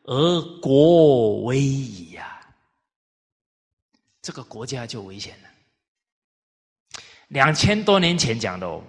[0.04, 2.42] 而国危矣呀，
[4.22, 5.50] 这个国家就危险了。
[7.28, 8.82] 两千多年前讲的哦，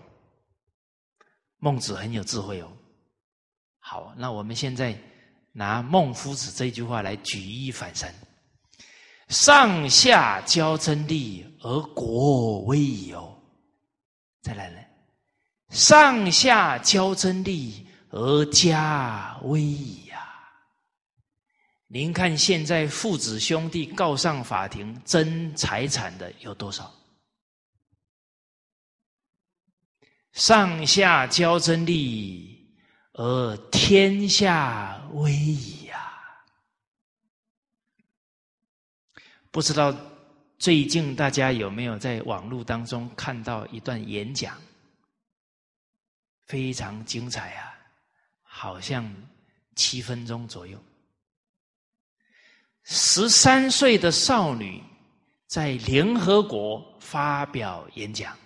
[1.59, 2.73] 孟子很有智慧哦。
[3.85, 4.97] 好，那我们现在
[5.51, 8.15] 拿孟夫子这句话来举一反三：
[9.29, 13.37] 上下交争利，而国危矣哦。
[14.41, 14.79] 再来呢，
[15.71, 20.27] 上下交争利，而家危矣呀。
[21.89, 26.95] 您看现在父子兄弟告上法庭争财产的有多少？
[30.33, 32.52] 上下交争利。
[33.15, 36.13] 而天下危矣呀！
[39.51, 39.95] 不知道
[40.59, 44.57] 最近大家有没有在网络当中看到一段演讲？
[46.47, 47.75] 非常精彩啊，
[48.43, 49.15] 好像
[49.77, 50.83] 七分钟左右。
[52.85, 54.83] 十三岁的少女
[55.47, 58.37] 在联合国发表演讲。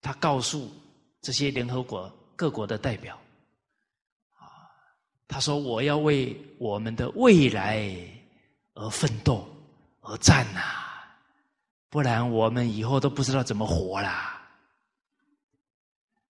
[0.00, 0.70] 他告诉
[1.20, 3.18] 这些联合国各国的代表，
[4.34, 4.70] 啊，
[5.26, 7.90] 他说：“我要为我们的未来
[8.74, 9.48] 而奋斗，
[10.02, 10.60] 而战呐！
[11.88, 14.32] 不然我们以后都不知道怎么活啦。”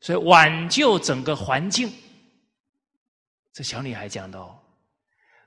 [0.00, 1.92] 所以挽救整个环境。
[3.52, 4.56] 这小女孩讲的哦，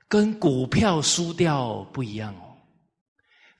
[0.08, 2.58] 跟股票输掉不一样哦，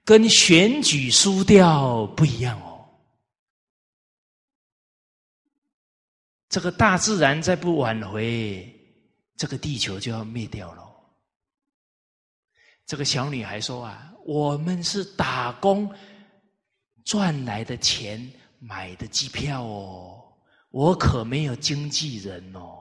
[0.04, 2.69] 跟选举输掉不一样哦。
[6.50, 8.68] 这个大自然再不挽回，
[9.36, 10.84] 这个地球就要灭掉了。
[12.84, 15.88] 这个小女孩说啊，我们是打工
[17.04, 20.36] 赚来的钱买的机票哦，
[20.70, 22.78] 我可没有经纪人哦。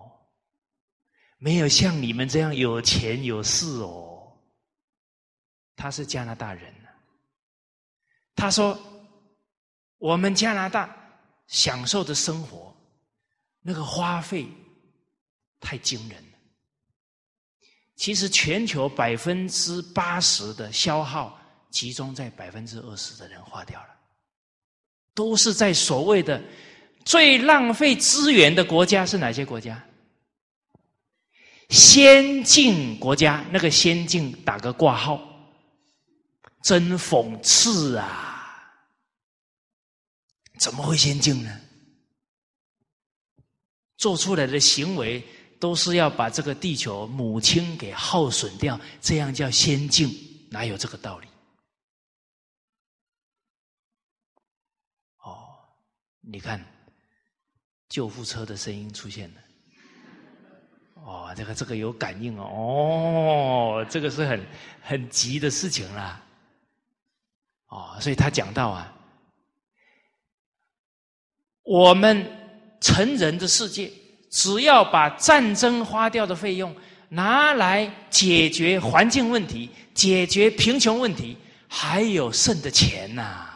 [1.37, 4.35] 没有像你们这样有钱有势哦。
[5.75, 6.73] 他是加拿大人
[8.35, 8.77] 他说
[9.99, 10.93] ：“我们加拿大
[11.47, 12.68] 享受的生活，
[13.61, 14.47] 那个花费
[15.59, 16.37] 太惊人了。
[17.95, 21.39] 其实全球百分之八十的消耗
[21.69, 23.89] 集中在百分之二十的人花掉了，
[25.13, 26.41] 都是在所谓的
[27.03, 29.83] 最浪费资源的国家是哪些国家？”
[31.69, 35.21] 先进国家，那个先进打个挂号，
[36.63, 38.73] 真讽刺啊！
[40.59, 41.61] 怎么会先进呢？
[43.99, 45.21] 做出来的行为
[45.59, 50.09] 都是要把这个地球母亲给耗损掉，这样叫先进，
[50.49, 51.27] 哪有这个道理？
[55.17, 55.37] 哦，
[56.21, 56.65] 你看，
[57.89, 59.41] 救护车的声音出现了。
[61.03, 62.45] 哦，这个这个有感应哦，
[63.83, 64.47] 哦，这个是很
[64.81, 66.23] 很急的事情啦。
[67.67, 68.95] 哦，所以他讲到啊，
[71.63, 72.38] 我们
[72.79, 73.91] 成人的世界，
[74.29, 76.75] 只要把战争花掉的费用
[77.09, 83.47] 拿来解决环境问题、解决贫穷问题，还有剩的钱呐。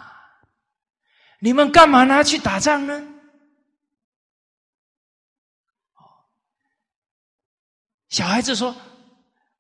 [1.39, 3.09] 你们干嘛拿去打仗呢？
[8.09, 8.75] 小孩子说：“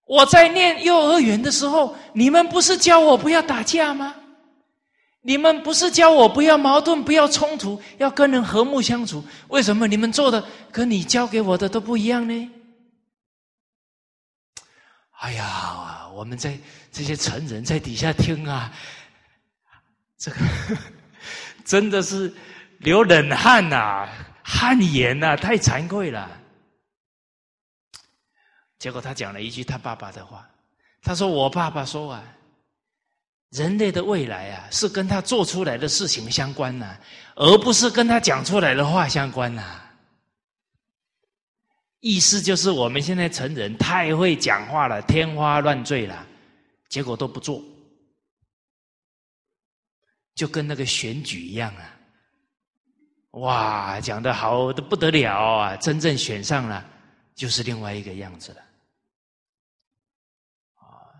[0.05, 4.15] 我在念幼儿园的时候，你们不是教我不要打架吗？
[5.25, 9.23] 你们不是教我不要矛盾、不要冲突，要跟人和睦相处？
[9.47, 12.51] 为什么你们做的跟你教给我的都不一样呢？”
[15.23, 16.59] 哎呀，我们在
[16.91, 18.69] 这些成人在底下听啊，
[20.17, 20.37] 这个
[21.63, 22.31] 真的是
[22.79, 24.09] 流冷汗呐，
[24.43, 26.29] 汗颜呐，太惭愧了。
[28.77, 30.45] 结果他讲了一句他爸爸的话，
[31.01, 32.21] 他说：“我爸爸说啊，
[33.53, 36.97] 人类的未来啊，是跟他做出来的事情相关呐，
[37.35, 39.79] 而不是跟他讲出来的话相关呐。”
[42.01, 46.25] 意思就是我们现在成人太会讲话了，天花乱坠了，
[46.89, 47.63] 结果都不做，
[50.35, 51.95] 就跟那个选举一样啊！
[53.39, 56.83] 哇，讲的好的不得了啊，真正选上了，
[57.35, 58.62] 就是另外一个样子了。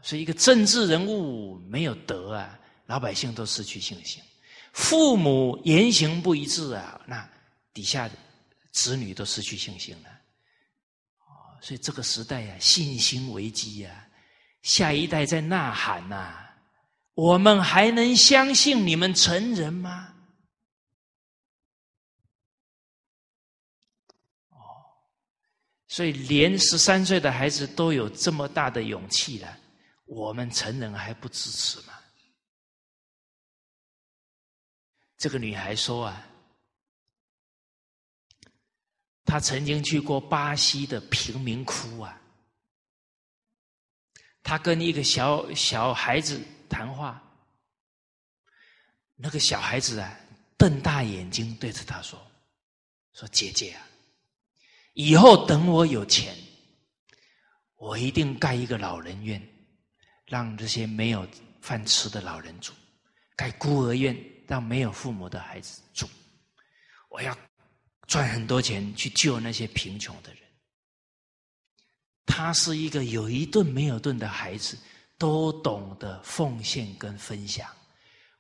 [0.06, 4.22] 所以，一个政治人物没有德啊，老百姓都失去信心；
[4.74, 7.26] 父母言行不一致啊，那
[7.74, 8.10] 底下
[8.70, 10.10] 子女都失去信心了。
[11.20, 14.06] 哦，所以这个时代呀，信心危机呀，
[14.62, 16.50] 下一代在呐喊呐，
[17.14, 20.14] 我们还能相信你们成人吗？
[24.50, 24.58] 哦，
[25.88, 29.60] 所以连十三岁的孩子都有这么大的勇气了。
[30.14, 31.94] 我们成人还不支持吗？
[35.18, 36.28] 这个女孩说啊，
[39.26, 42.22] 她曾经去过巴西的贫民窟啊，
[44.44, 46.40] 她跟一个小小孩子
[46.70, 47.22] 谈话，
[49.16, 50.20] 那个小孩子啊，
[50.58, 52.20] 瞪大眼睛对着她说
[53.14, 53.88] ：“说姐姐啊，
[54.94, 56.38] 以后等我有钱，
[57.76, 59.42] 我一定盖一个老人院。”
[60.34, 61.28] 让这些没有
[61.62, 62.74] 饭吃的老人住，
[63.36, 64.18] 盖孤儿院
[64.48, 66.10] 让没有父母的孩子住。
[67.10, 67.38] 我要
[68.08, 70.42] 赚很多钱去救那些贫穷的人。
[72.26, 74.76] 他是一个有一顿没有顿的孩子，
[75.20, 77.70] 都懂得奉献跟分享。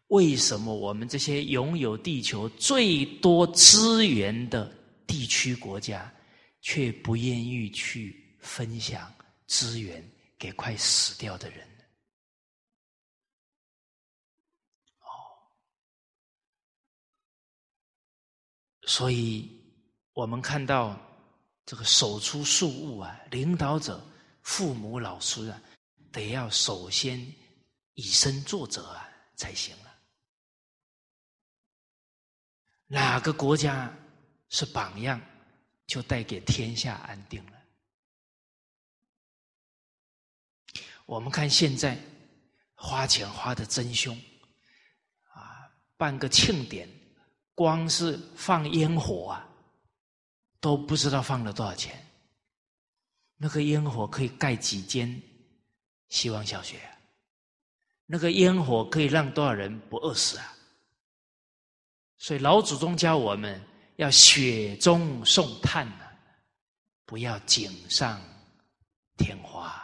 [0.08, 4.66] 为什么我们这些拥有地球最多资源的
[5.06, 6.12] 地区国家，
[6.60, 9.14] 却不愿意去分享
[9.46, 10.04] 资源
[10.39, 11.68] 给快死掉的人？
[15.00, 15.06] 哦，
[18.86, 19.49] 所以
[20.13, 20.99] 我们看到
[21.65, 24.03] 这个手出束物啊，领导者、
[24.41, 25.61] 父母、老师啊，
[26.11, 27.19] 得要首先
[27.93, 29.95] 以身作则啊，才行啊。
[32.88, 33.91] 哪个国家
[34.49, 35.19] 是榜样，
[35.88, 37.53] 就带给天下安定了。
[41.05, 41.97] 我们看现在
[42.75, 44.15] 花钱花的真凶，
[45.34, 46.88] 啊，办个庆典，
[47.56, 49.47] 光是放烟火啊，
[50.60, 52.04] 都不知道放了多少钱。
[53.38, 55.22] 那个烟火可以盖几间
[56.10, 56.80] 希望小学，
[58.06, 60.54] 那个烟火可以让多少人不饿死啊？
[62.18, 63.62] 所以老祖宗教我们
[63.97, 66.10] 要雪中送炭呐，
[67.06, 68.22] 不要锦上
[69.18, 69.80] 添花。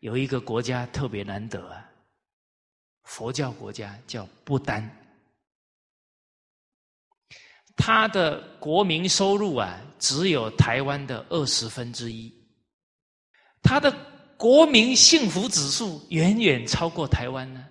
[0.00, 1.90] 有一个国家特别难得啊，
[3.06, 4.86] 佛教国家叫不丹，
[7.76, 12.32] 它的国民收入啊只有台湾的二十分之一，
[13.62, 13.90] 它的
[14.36, 17.64] 国民幸福指数远远超过台湾呢。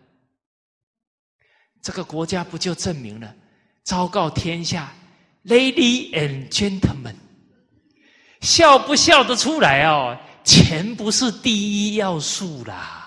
[1.81, 3.35] 这个国家不就证明了，
[3.83, 4.91] 昭告天下
[5.43, 7.15] ，Lady and Gentlemen，
[8.41, 10.17] 笑不笑得出来哦？
[10.43, 11.53] 钱不是第
[11.87, 13.04] 一要素啦。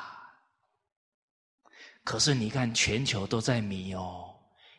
[2.09, 4.35] 可是你看，全球都在迷哦。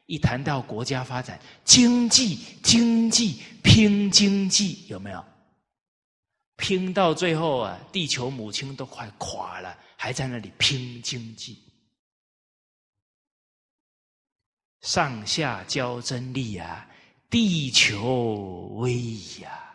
[0.08, 5.24] 一谈到国家发展，经济，经济，拼经济，有没有？
[6.56, 11.64] 拼到最后啊，地球母亲都快垮了，还在那里拼经济。
[14.82, 16.90] 上下交真力啊，
[17.30, 19.72] 地球危呀！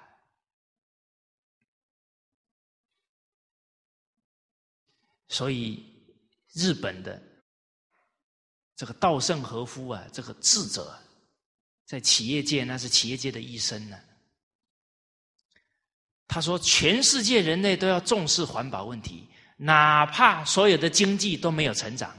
[5.29, 5.85] 所以
[6.53, 7.23] 日本的
[8.77, 10.97] 这个稻盛和夫啊，这个智者，
[11.87, 13.99] 在企业界那是企业界的医生呢。
[16.27, 22.15] 他说：“全世界人类都要重视环保问题，哪怕所有的经济都没有成长。”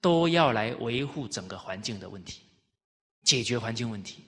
[0.00, 2.42] 都要来维护整个环境的问题，
[3.22, 4.22] 解决环境问题。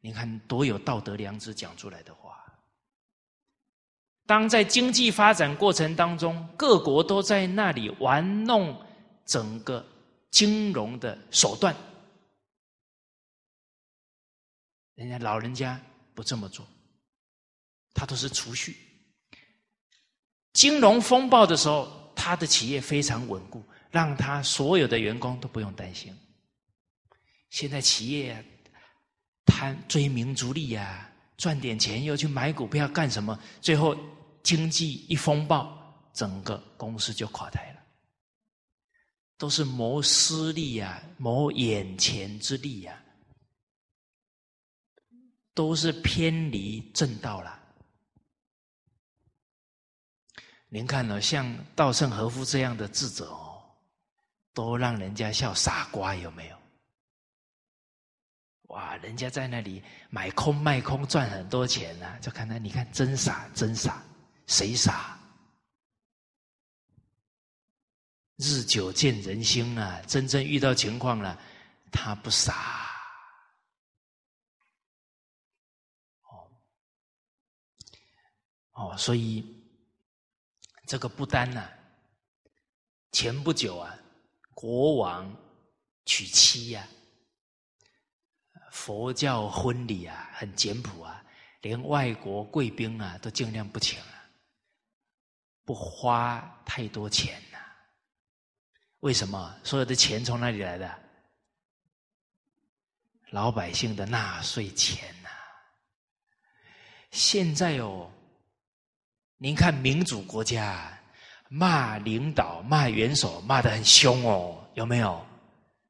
[0.00, 2.42] 你看多有道德良知讲出来的话。
[4.24, 8.74] 当在经济发展过程当中，各国都在那里玩弄
[9.26, 9.86] 整个
[10.30, 11.74] 金融的手段，
[14.94, 15.80] 人家老人家
[16.14, 16.66] 不这么做，
[17.94, 18.76] 他都是储蓄。
[20.52, 23.62] 金融风暴的时候，他的企业非常稳固。
[23.90, 26.14] 让他所有的员工都不用担心。
[27.48, 28.44] 现在企业
[29.46, 33.42] 贪追名逐利呀，赚点钱又去买股票干什么？
[33.62, 33.96] 最后
[34.42, 37.77] 经济一风暴，整个公司就垮台了。
[39.38, 43.02] 都是谋私利呀，谋眼前之利呀，
[45.54, 47.58] 都是偏离正道了。
[50.68, 53.46] 您看了像稻盛和夫这样的智者哦。
[54.54, 56.58] 都让人家笑傻瓜，有没有？
[58.74, 59.80] 哇，人家在那里
[60.10, 64.02] 买空卖空赚很多钱呢，就看他，你看真傻，真傻，
[64.48, 65.17] 谁傻？
[68.38, 71.36] 日久见人心啊，真正遇到情况了，
[71.90, 72.86] 他不傻。
[76.22, 76.48] 哦，
[78.74, 79.44] 哦，所以
[80.86, 81.68] 这个不单呢，
[83.10, 83.98] 前不久啊。
[84.54, 85.36] 国王
[86.04, 86.88] 娶妻呀，
[88.72, 91.24] 佛教婚礼啊，很简朴啊，
[91.60, 94.30] 连外国贵宾啊都尽量不请啊，
[95.64, 97.40] 不花太多钱。
[99.00, 99.54] 为什么？
[99.62, 100.98] 所有的钱从哪里来的？
[103.30, 105.28] 老百姓的纳税钱呐。
[107.10, 108.10] 现在哦，
[109.36, 110.94] 您看民主国家。
[111.50, 115.26] 骂领导、骂元首，骂的很凶哦，有没有？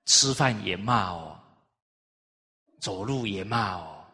[0.05, 1.37] 吃饭也骂哦，
[2.79, 4.07] 走路也骂哦。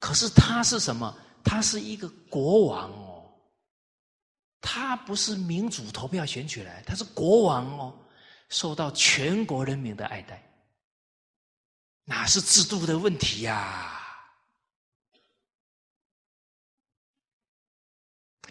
[0.00, 1.16] 可是他是什么？
[1.44, 2.90] 他是一个国王，
[4.62, 7.94] 他不是民主投票选举来，他是国王哦，
[8.48, 10.42] 受到全国人民的爱戴，
[12.04, 13.98] 哪是制度的问题呀？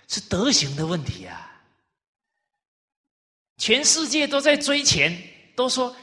[0.08, 1.64] 是德行的问题啊！
[3.56, 5.18] 全世界都在追钱，
[5.56, 5.96] 都说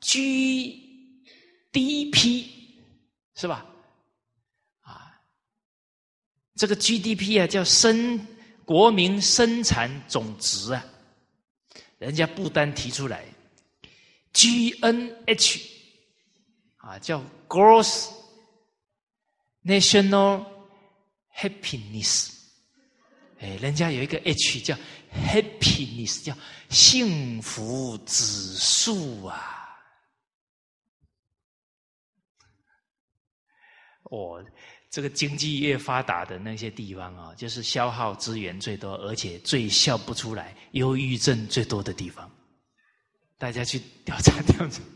[0.00, 0.86] GDP
[3.34, 3.66] 是吧？
[4.82, 5.20] 啊，
[6.54, 8.24] 这个 GDP 啊，叫生
[8.68, 10.84] 国民生产总值啊，
[11.96, 13.24] 人家不单提出来
[14.34, 15.66] ，GNH
[16.76, 18.10] 啊，叫 Gross
[19.64, 20.44] National
[21.34, 22.34] Happiness。
[23.38, 24.76] 哎，人家有一个 H 叫
[25.14, 26.36] happiness，叫
[26.68, 28.22] 幸福指
[28.58, 29.64] 数啊。
[34.02, 34.44] 哦，
[34.90, 42.30] 这个经济越发达的那些地方啊，就是消耗资源最多，而且最笑不出来、忧郁症最多的地方。
[43.36, 44.80] 大家去调查调查。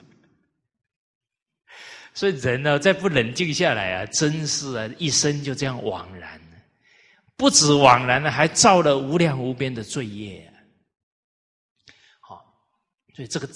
[2.15, 6.41] 所以人呢，再不冷静下来啊，真是啊，一生就这样枉然。
[7.37, 10.53] 不止枉然了，还造了无量无边的罪业。
[12.21, 12.43] 好，
[13.15, 13.47] 所以这个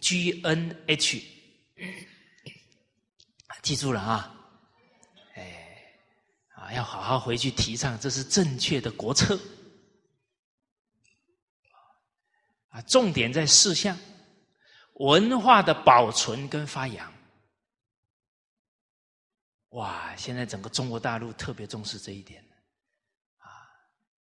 [0.00, 1.22] G N H，
[3.62, 4.32] 记住了啊！
[6.72, 9.38] 要好好回去提倡，这是正确的国策。
[12.68, 13.98] 啊，重点在四项：
[14.94, 17.12] 文化的保存跟发扬。
[19.70, 22.42] 哇，现在整个中国大陆特别重视这一点。
[23.38, 23.50] 啊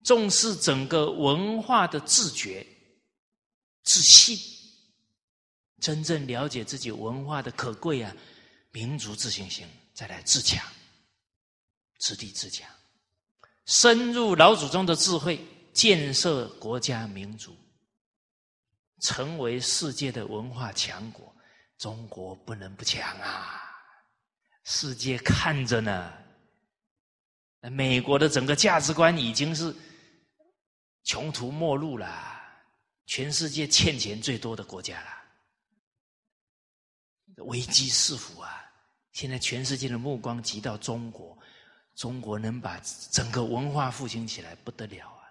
[0.03, 2.65] 重视整个文化的自觉、
[3.83, 4.37] 自信，
[5.81, 8.15] 真正了解自己文化的可贵啊，
[8.71, 10.65] 民族自信心，再来自强、
[11.99, 12.69] 自立自强，
[13.65, 15.39] 深入老祖宗的智慧，
[15.73, 17.55] 建设国家民族，
[19.01, 21.35] 成为世界的文化强国。
[21.77, 23.61] 中国不能不强啊！
[24.63, 26.11] 世界看着呢，
[27.71, 29.75] 美国的整个价值观已经是。
[31.03, 32.37] 穷途末路了，
[33.05, 35.07] 全世界欠钱最多的国家了，
[37.45, 38.69] 危机四伏啊！
[39.13, 41.36] 现在全世界的目光集到中国，
[41.97, 42.79] 中国能把
[43.11, 45.25] 整个文化复兴起来不得了啊！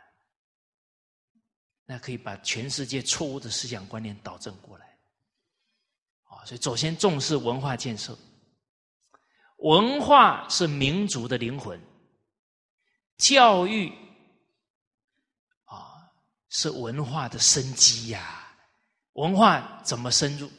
[1.84, 4.98] 那可以把全世界错误的思想观念导正过来，
[6.24, 6.44] 啊！
[6.44, 8.18] 所以首先重视文化建设，
[9.58, 11.80] 文化是民族的灵魂，
[13.16, 13.90] 教育
[15.66, 16.10] 啊。
[16.48, 18.44] 是文化的生机呀！
[19.12, 20.50] 文化怎么深入？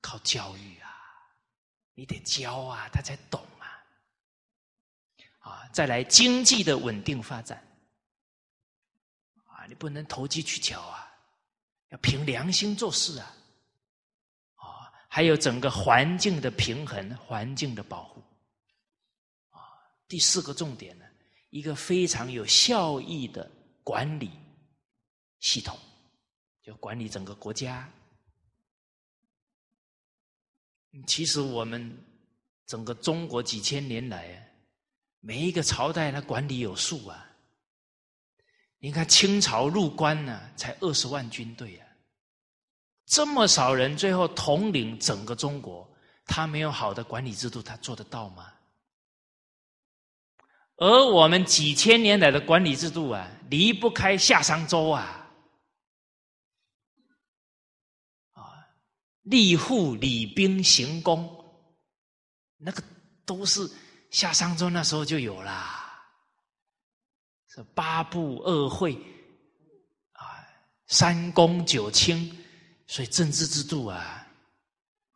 [0.00, 0.88] 靠教育啊！
[1.94, 3.38] 你得教啊，他才懂
[5.42, 5.68] 啊！
[5.72, 7.62] 再来经济的稳定发展
[9.44, 11.06] 啊，你不能投机取巧啊，
[11.90, 13.36] 要凭良心做事啊！
[14.56, 18.22] 啊，还有整个环境的平衡、环境的保护
[19.50, 19.60] 啊。
[20.08, 21.04] 第四个重点呢，
[21.50, 23.50] 一个非常有效益的
[23.84, 24.30] 管理。
[25.40, 25.76] 系统
[26.62, 27.90] 就管理整个国家。
[31.04, 31.92] 其实我们
[32.64, 34.51] 整个中国几千年来，
[35.24, 37.30] 每一个朝代他管理有数啊。
[38.78, 41.86] 你看清朝入关呢，才二十万军队啊，
[43.06, 45.88] 这么少人，最后统领整个中国，
[46.26, 48.52] 他没有好的管理制度，他做得到吗？
[50.76, 55.20] 而我们几千年来的管理制度啊，离不开夏商周啊。
[59.22, 61.32] 立户、礼兵、行宫，
[62.56, 62.82] 那个
[63.24, 63.70] 都是
[64.12, 65.80] 夏商周那时候就有啦。
[67.48, 68.94] 是八部二会
[70.12, 70.22] 啊，
[70.86, 72.32] 三公九卿，
[72.86, 74.24] 所以政治制度啊，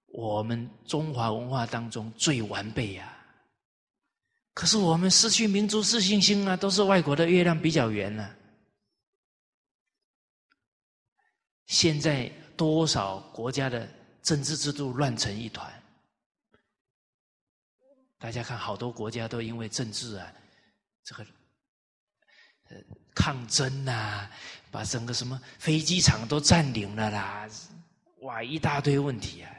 [0.09, 3.17] 我们中华文化当中最完备呀。
[4.53, 8.35] 可是我们失去民族自信心啊，都是外国的月亮比较圆呢。
[11.67, 13.89] 现在多少国家的？
[14.23, 15.76] 政治制度乱成一团，
[18.27, 20.33] 大家看，好多国家都因为政治啊，
[21.05, 21.25] 这个
[22.65, 22.77] 呃
[23.15, 24.29] 抗争呐，
[24.69, 27.49] 把整个什么飞机场都占领了啦，
[28.23, 29.57] 哇，一大堆问题啊！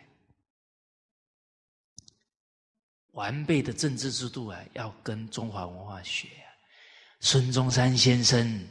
[3.13, 6.27] 完备的政治制度啊，要跟中华文化学。
[7.21, 8.67] 孙中山先生，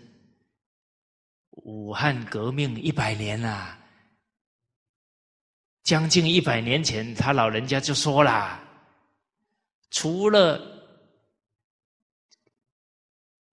[1.53, 3.79] 武汉革命一百年啊。
[5.85, 8.63] 将近一百年前，他老人家就说啦
[9.91, 10.61] ：“除了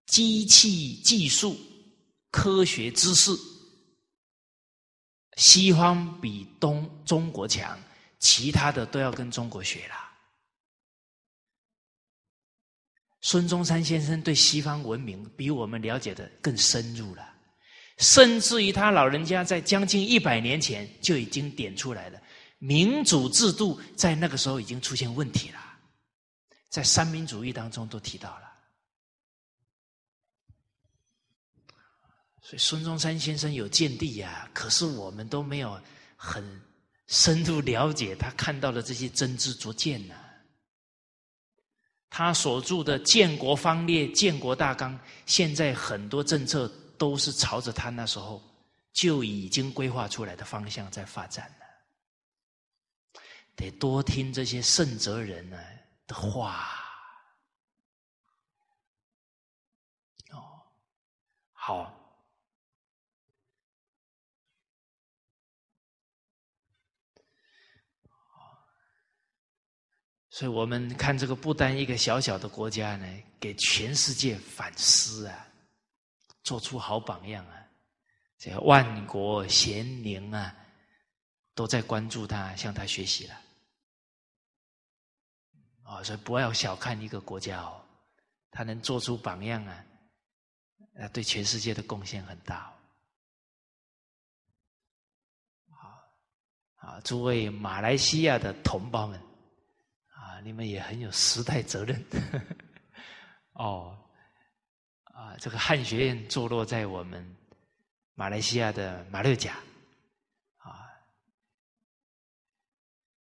[0.05, 1.57] 机器技术、
[2.29, 3.31] 科学知识，
[5.37, 7.81] 西方比东中国强，
[8.19, 9.95] 其他的都要跟中国学了。”
[13.25, 17.33] 孙中山先生对西方文明比我们了解的更深入了，
[17.97, 22.21] 甚至于他老人家在将近一百年前就已经点出来了，
[22.59, 25.62] 民主制度在那个时候已经出现问题了，
[26.73, 28.51] 在三民主义当中都提到了。
[32.41, 35.79] 所以孙中山先生有见地呀，可是我们都没有
[36.15, 36.43] 很
[37.05, 40.15] 深入了解他看到的这些真知灼见呢。
[42.09, 44.97] 他所著的《建国方略》《建国大纲》，
[45.27, 46.67] 现在很多政策
[46.97, 48.41] 都是朝着他那时候
[48.91, 51.65] 就已经规划出来的方向在发展了。
[53.55, 55.59] 得多听这些圣哲人呢
[56.13, 56.69] 的话。
[60.31, 60.61] 哦，
[61.53, 61.99] 好。
[70.29, 75.47] 所以我们看这个不丹一个小小的国家呢，给全世界反思啊，
[76.43, 77.67] 做出好榜样啊！
[78.39, 80.55] 这万国贤宁啊，
[81.53, 83.42] 都在关注他，向他学习了。
[85.83, 87.81] 啊，所以不要小看一个国家哦，
[88.51, 89.85] 他能做出榜样啊，
[90.99, 92.73] 啊，对全世界的贡献很大。
[95.69, 96.03] 好，
[96.75, 99.19] 啊，诸位马来西亚的同胞们。
[100.15, 102.03] 啊你们也很有时代责任，
[103.53, 103.97] 哦，
[105.03, 107.37] 啊，这个汉学院坐落在我们
[108.13, 109.57] 马来西亚的马六甲，
[110.57, 110.89] 啊，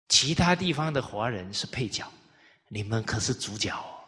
[0.09, 2.11] 其他地方的华人是配角，
[2.73, 4.05] 你们可是主角哦，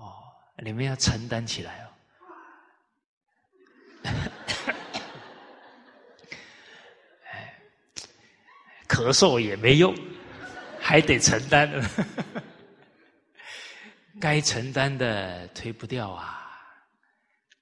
[0.00, 0.12] 哦，
[0.64, 1.86] 你们要承担起来哦，
[8.88, 9.94] 咳嗽也没用。
[10.86, 11.82] 还得承担，
[14.20, 16.46] 该承担的推不掉啊！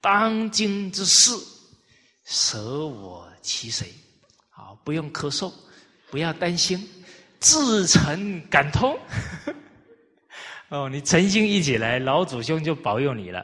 [0.01, 1.31] 当今之事，
[2.25, 3.93] 舍我其谁？
[4.49, 5.53] 好，不用咳嗽，
[6.11, 6.85] 不要担心，
[7.43, 8.97] 自诚感通。
[10.71, 13.41] 哦，你诚心一起来，老祖宗就保佑你了。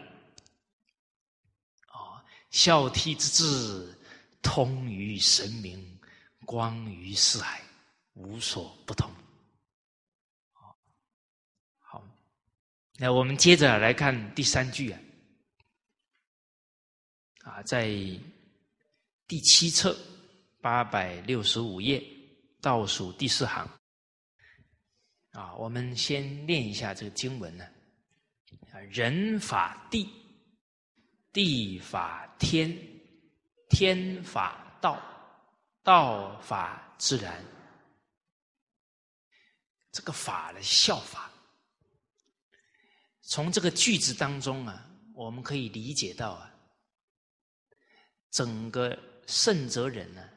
[1.91, 2.17] 哦，
[2.49, 3.99] 孝悌之志，
[4.41, 5.99] 通于神明，
[6.45, 7.61] 光于四海，
[8.13, 9.11] 无所不通。
[11.81, 12.01] 好
[12.97, 14.99] 那我们接着来看第三句啊，
[17.43, 17.87] 啊，在
[19.27, 19.95] 第七册
[20.61, 22.03] 八百六十五页
[22.59, 23.69] 倒数第四行
[25.39, 27.65] 啊，我们先念一下这个经文呢。
[28.73, 30.09] 啊，人法地，
[31.31, 32.77] 地法天，
[33.69, 35.01] 天法道，
[35.81, 37.41] 道法自然。
[39.93, 41.31] 这个法的效法。
[43.21, 46.53] 从这个句子当中啊，我们可以理解到啊，
[48.29, 50.29] 整个圣哲人呢，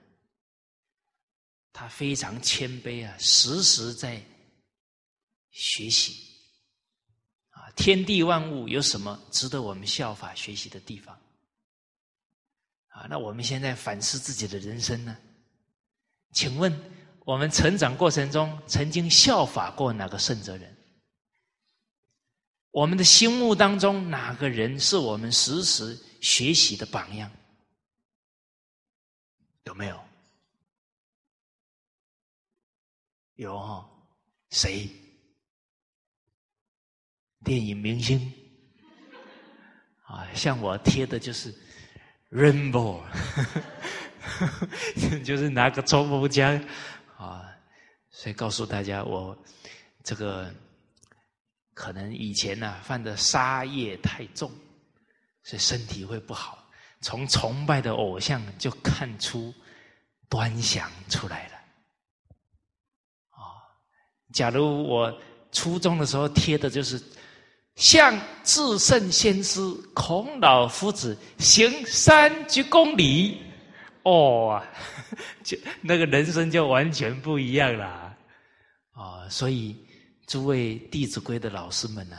[1.72, 4.22] 他非常谦卑啊，时时在
[5.52, 6.34] 学习
[7.50, 11.14] 啊，天地万物有什么值得我们效法学习的地方
[12.88, 13.06] 啊？
[13.08, 15.16] 那我们现在反思自己的人生呢？
[16.32, 16.74] 请问
[17.24, 20.76] 我们成长过程中曾经效法过哪个圣哲人？
[22.70, 27.30] 我们的心目当中，哪个人是我们时时学习的榜样？
[29.64, 30.04] 有没有？
[33.34, 33.88] 有哈？
[34.48, 34.88] 谁？
[37.44, 38.32] 电影明星
[40.04, 40.26] 啊？
[40.34, 41.54] 像我贴的就是
[42.30, 43.02] Rainbow，
[45.24, 46.56] 就是拿个冲锋枪
[47.16, 47.42] 啊，
[48.10, 49.36] 所以告诉大家，我
[50.02, 50.52] 这个。
[51.74, 54.52] 可能以前呢犯的杀业太重，
[55.42, 56.70] 所以身体会不好。
[57.00, 59.52] 从崇拜的偶像就看出
[60.28, 61.54] 端详出来了。
[63.30, 63.56] 啊，
[64.34, 65.18] 假如我
[65.50, 67.02] 初中的时候贴的就是
[67.76, 69.60] 向至圣先师
[69.94, 73.40] 孔老夫子行三鞠躬礼，
[74.02, 74.62] 哦，
[75.44, 78.16] 就那个人生就完全不一样了。
[78.92, 79.76] 啊，所以。
[80.24, 82.16] 诸位《弟子规》的老师们呢，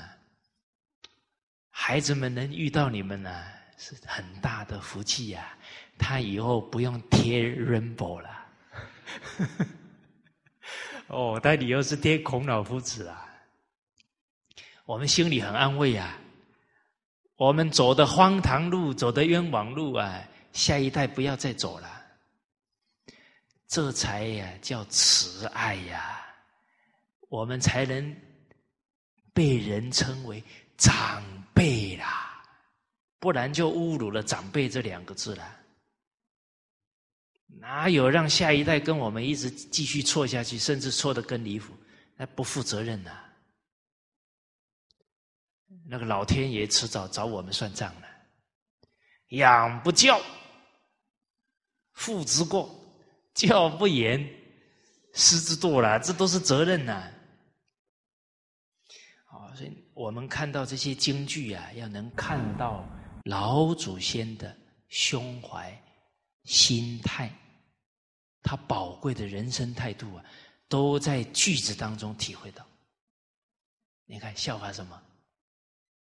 [1.72, 3.44] 孩子们能遇到你们呢，
[3.76, 5.58] 是很大的福气呀。
[5.98, 8.30] 他以后不用贴 rainbow 了，
[11.08, 13.26] 哦，他以后是贴孔老夫子啊。
[14.86, 16.20] 我们心里很安慰啊。
[17.36, 22.02] 我们走的荒唐路，走的冤枉路啊，下一代不要再走了。
[23.68, 26.20] 这才呀叫慈爱呀。
[27.30, 28.16] 我们才能
[29.34, 30.44] 被人称为
[30.78, 31.24] 长
[31.54, 32.44] 辈啦，
[33.18, 35.60] 不然就侮辱了长辈这两个字了。
[37.48, 41.74] 哪有让下一代跟我们一直继续错下去，甚至错的更离谱？
[42.16, 43.23] 那不负责任呐！
[45.86, 48.08] 那个老天爷迟早找我们算账了。
[49.30, 50.22] 养不教，
[51.94, 52.70] 父之过；
[53.34, 54.20] 教不严，
[55.14, 56.00] 师之惰了。
[56.00, 57.12] 这都是责任呐！
[59.26, 62.88] 啊，所以我们看到这些京剧啊，要能看到
[63.26, 64.56] 老祖先的
[64.90, 65.76] 胸怀、
[66.44, 67.32] 心态。
[68.44, 70.26] 他宝贵的人生态度啊，
[70.68, 72.64] 都在句子当中体会到。
[74.06, 75.02] 你看，笑话什么？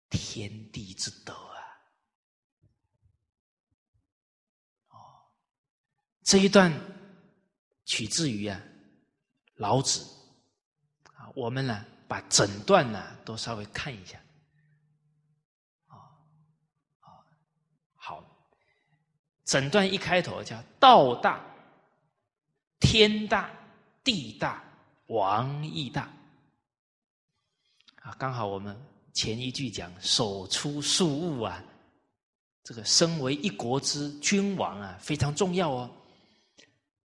[0.10, 1.62] 天地之德啊！
[4.90, 4.98] 哦，
[6.24, 6.74] 这一段
[7.86, 8.62] 取自于啊
[9.56, 10.04] 老子
[11.14, 11.30] 啊。
[11.36, 14.20] 我们呢，把整段呢都稍微看一下。
[15.88, 16.10] 啊，
[17.96, 18.24] 好，
[19.46, 21.46] 整段一开头叫“道大”。
[22.82, 23.52] 天大
[24.06, 24.64] 地大
[25.08, 26.10] 王亦大
[28.02, 28.16] 啊！
[28.18, 28.76] 刚好我们
[29.20, 31.62] 前一句讲手出数物啊，
[32.64, 35.92] 这个身为一国之君王啊，非常重要哦。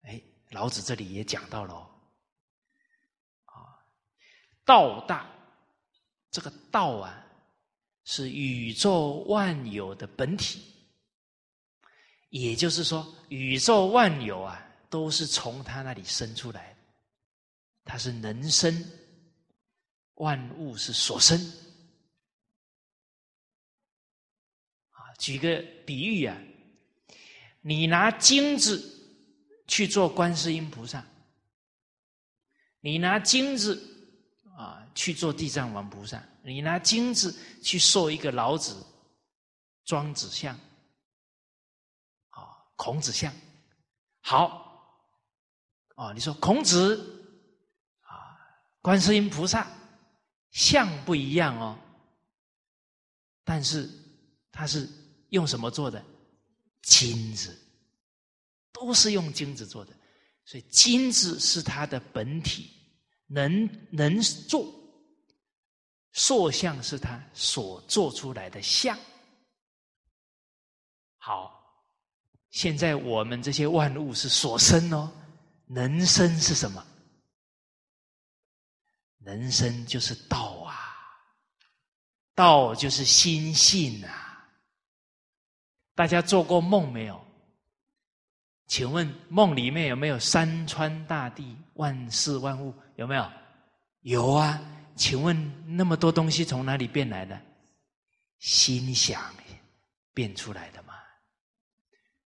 [0.02, 1.90] 哎，老子这里也讲到了哦
[3.46, 3.56] 啊，
[4.66, 5.26] 道大，
[6.30, 7.24] 这个道啊，
[8.04, 10.60] 是宇宙万有的本体，
[12.28, 14.68] 也就是说，宇宙万有啊。
[14.90, 16.76] 都是从他那里生出来的，
[17.82, 18.84] 他是能生，
[20.16, 21.40] 万物是所生。
[25.22, 26.36] 举个比喻啊，
[27.60, 28.82] 你拿金子
[29.68, 31.06] 去做观世音菩萨，
[32.80, 33.80] 你拿金子
[34.56, 38.84] 啊去做地藏王菩萨，你拿金子去塑一个老子、
[39.84, 40.58] 庄子像，
[42.30, 43.32] 啊，孔子像，
[44.22, 44.60] 好。
[45.94, 46.96] 哦，你说孔子
[48.00, 48.34] 啊，
[48.80, 49.70] 观世音菩萨
[50.50, 51.78] 像不一样哦，
[53.44, 53.88] 但是
[54.50, 54.88] 他是
[55.32, 56.02] 用什么做的？
[56.82, 57.56] 金子，
[58.72, 59.92] 都是用金子做的，
[60.44, 62.70] 所以金子是它的本体，
[63.26, 64.66] 能能做
[66.12, 68.98] 塑像是他所做出来的像。
[71.18, 71.64] 好，
[72.50, 75.10] 现在我们这些万物是所生哦。
[75.66, 76.86] 能生是什么？
[79.18, 80.76] 能生就是道啊，
[82.34, 84.30] 道就是心性啊。
[86.02, 87.24] 大家做过梦没有？
[88.66, 92.74] 请问梦里面有没有山川大地、万事万物？
[92.96, 93.32] 有没有？
[94.00, 94.60] 有啊。
[94.96, 97.40] 请问那么多东西从哪里变来的？
[98.40, 99.32] 心想
[100.12, 100.94] 变出来的嘛。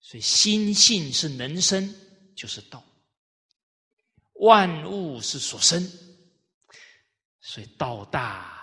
[0.01, 1.95] 所以心性是能生，
[2.35, 2.83] 就是道。
[4.41, 5.87] 万物是所生，
[7.43, 8.57] 所以道大。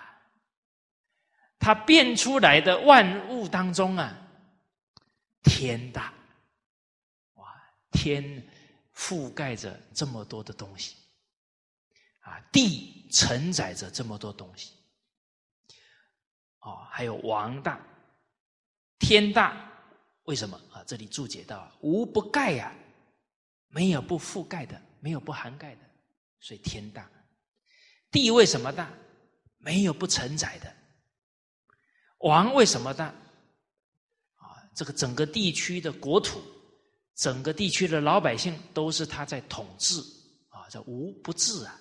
[1.60, 4.12] 它变出来的万物当中啊，
[5.44, 6.12] 天大，
[7.34, 7.54] 哇，
[7.92, 8.44] 天
[8.96, 10.96] 覆盖着这么多的东西，
[12.20, 14.72] 啊，地承载着这么多东西，
[16.58, 17.80] 哦，还有王大，
[18.98, 19.70] 天大，
[20.24, 20.82] 为什么啊？
[20.84, 22.74] 这里注解到，无不盖呀，
[23.68, 24.80] 没有不覆盖的。
[25.04, 25.80] 没有不涵盖的，
[26.40, 27.06] 所以天大。
[28.10, 28.90] 地为什么大？
[29.58, 30.76] 没有不承载的。
[32.20, 33.14] 王为什么大？
[34.74, 36.42] 这个整个地区的国土，
[37.14, 40.00] 整个地区的老百姓都是他在统治
[40.48, 41.80] 啊，这无不治啊，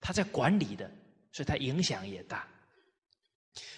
[0.00, 0.90] 他在管理的，
[1.32, 2.46] 所以他影响也大。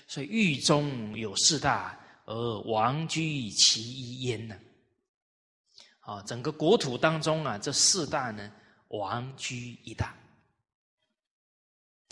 [0.07, 4.57] 所以狱中有四大，而王居其一焉呢。
[6.01, 8.51] 啊，整个国土当中啊，这四大呢，
[8.89, 10.17] 王居一大，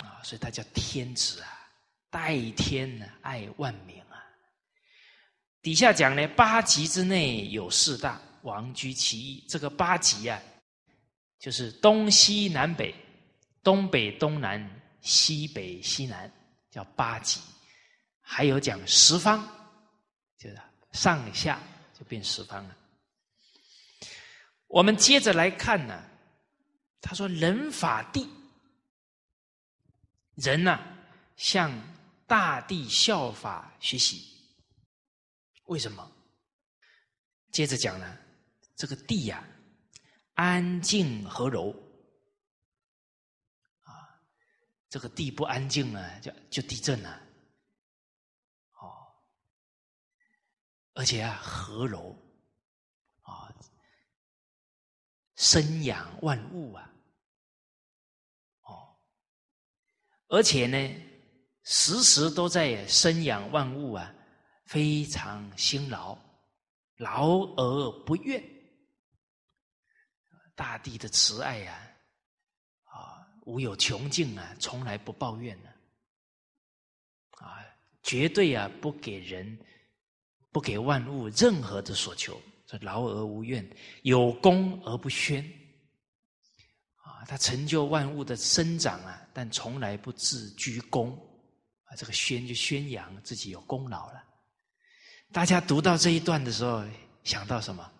[0.04, 1.48] 啊，所以他叫天子啊，
[2.10, 4.15] 代天呢，爱万民啊。
[5.66, 9.44] 底下讲呢，八极之内有四大，王居其一。
[9.48, 10.40] 这个八极啊，
[11.40, 12.94] 就是东西南北，
[13.64, 14.64] 东北东南，
[15.00, 16.30] 西北西南，
[16.70, 17.40] 叫八极。
[18.20, 19.44] 还有讲十方，
[20.38, 20.56] 就是
[20.92, 21.60] 上下
[21.98, 22.76] 就变十方了。
[24.68, 26.00] 我们接着来看呢，
[27.00, 28.28] 他说：“人法地，
[30.36, 30.78] 人呢
[31.36, 31.72] 向
[32.24, 34.35] 大地效法学习。
[35.66, 36.12] 为什么？
[37.52, 38.18] 接着讲呢，
[38.74, 39.42] 这个地呀，
[40.34, 41.70] 安静和柔。
[43.82, 44.20] 啊，
[44.90, 47.22] 这个地不安静呢，就就地震了。
[48.72, 49.06] 哦。
[50.92, 52.14] 而且啊，和柔，
[53.22, 53.50] 啊，
[55.36, 56.92] 生养万物啊。
[58.62, 58.96] 哦。
[60.28, 60.76] 而且呢，
[61.64, 64.12] 时时都在生养万物啊。
[64.66, 66.18] 非常辛劳，
[66.96, 68.42] 劳而不怨。
[70.54, 71.96] 大地的慈爱呀，
[72.84, 75.68] 啊，无有穷尽啊，从来不抱怨呢，
[77.32, 77.62] 啊，
[78.02, 79.58] 绝对啊不给人，
[80.50, 83.68] 不给万物任何的所求，这劳而无怨，
[84.02, 85.44] 有功而不宣，
[86.96, 91.12] 啊，他成就万物的生长啊，但从来不自居功，
[91.84, 94.25] 啊，这个宣就宣扬自己有功劳了。
[95.36, 96.82] 大家读到这一段的时候，
[97.22, 97.92] 想到什么？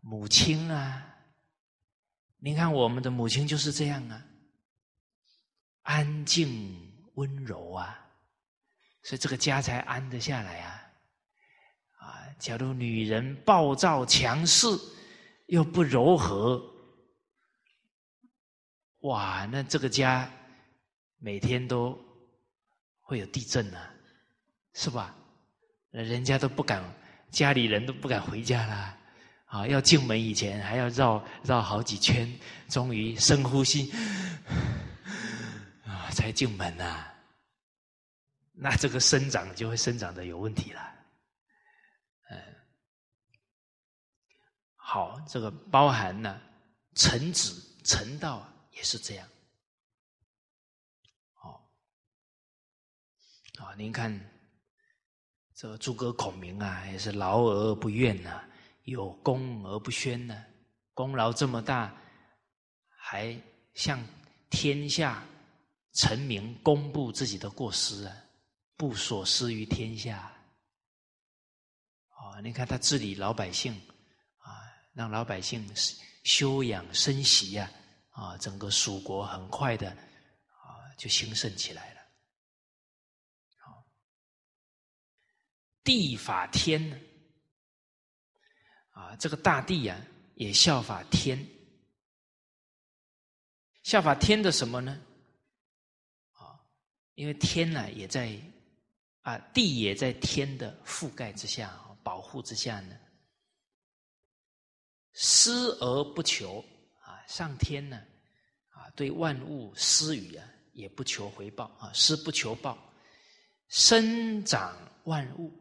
[0.00, 1.06] 母亲啊，
[2.38, 4.24] 你看我们的母亲就是这样啊，
[5.82, 8.10] 安静温柔啊，
[9.02, 10.82] 所以这个家才安得下来啊。
[11.98, 14.66] 啊，假如女人暴躁强势
[15.48, 16.58] 又不柔和，
[19.00, 20.32] 哇，那这个家
[21.18, 22.02] 每天都
[23.02, 23.94] 会有地震啊，
[24.74, 25.14] 是吧？
[25.90, 26.82] 人家都不敢，
[27.30, 28.98] 家里人都不敢回家了。
[29.44, 32.26] 啊，要进门以前还要绕绕好几圈，
[32.70, 33.92] 终于深呼吸，
[35.84, 37.06] 啊，才进门呐。
[38.54, 40.80] 那这个生长就会生长的有问题了。
[42.30, 42.38] 嗯，
[44.76, 46.40] 好，这个包含呢，
[46.94, 47.52] 臣子
[47.84, 49.28] 臣道也是这样。
[51.42, 51.60] 哦，
[53.58, 54.18] 啊，您看
[55.54, 58.42] 这个诸葛孔明啊，也是劳而不怨呐。
[58.84, 60.44] 有功而不宣呐？
[60.92, 61.94] 功劳这么大，
[62.96, 63.40] 还
[63.74, 64.04] 向
[64.50, 65.24] 天下
[65.92, 68.16] 臣民公布自己的过失啊？
[68.76, 70.32] 不所失于天下。
[72.08, 73.72] 哦，你看他治理老百姓
[74.38, 75.68] 啊，让老百姓
[76.24, 77.70] 休养生息呀，
[78.10, 81.91] 啊，整个蜀国很快的啊就兴盛起来
[85.84, 86.96] 地法天呢？
[88.90, 89.98] 啊，这个大地呀，
[90.34, 91.44] 也效法天，
[93.82, 95.00] 效法天的什么呢？
[96.32, 96.60] 啊，
[97.14, 98.38] 因为天呢，也在
[99.22, 102.98] 啊，地也在天的覆盖之下、保护之下呢。
[105.14, 106.64] 施而不求
[107.00, 108.02] 啊，上天呢，
[108.68, 112.78] 啊，对万物施予啊，也不求回报啊，施不求报，
[113.68, 115.52] 生长万物，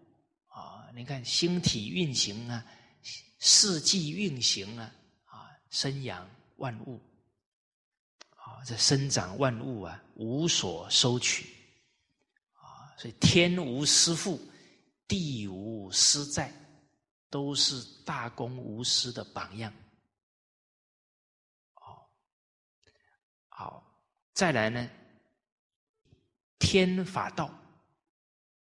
[0.95, 2.65] 你看星体运行啊。
[3.43, 4.93] 四季运行啊，
[5.25, 7.01] 啊，生养万物，
[8.35, 11.51] 啊，这生长万物啊，无所收取，
[12.53, 14.39] 啊，所以天无私父，
[15.07, 16.53] 地无私在，
[17.31, 19.73] 都是大公无私的榜样。
[21.73, 21.97] 哦，
[23.49, 23.83] 好，
[24.33, 24.87] 再来呢，
[26.59, 27.47] 天法道，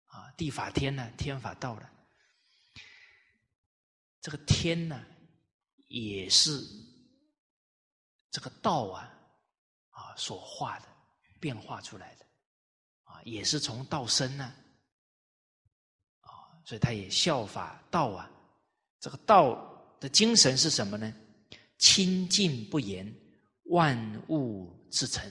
[0.07, 1.91] 啊，地法天呢，天法道了。
[4.25, 5.05] 这个天呢，
[5.89, 6.59] 也是
[8.31, 9.13] 这个道啊
[9.91, 10.87] 啊所化的
[11.39, 12.25] 变化出来的
[13.03, 14.45] 啊，也是从道生呢
[16.21, 18.31] 啊，所以他也效法道啊。
[18.99, 21.15] 这个道的精神是什么呢？
[21.77, 23.15] 清净不言，
[23.65, 23.95] 万
[24.31, 25.31] 物自成。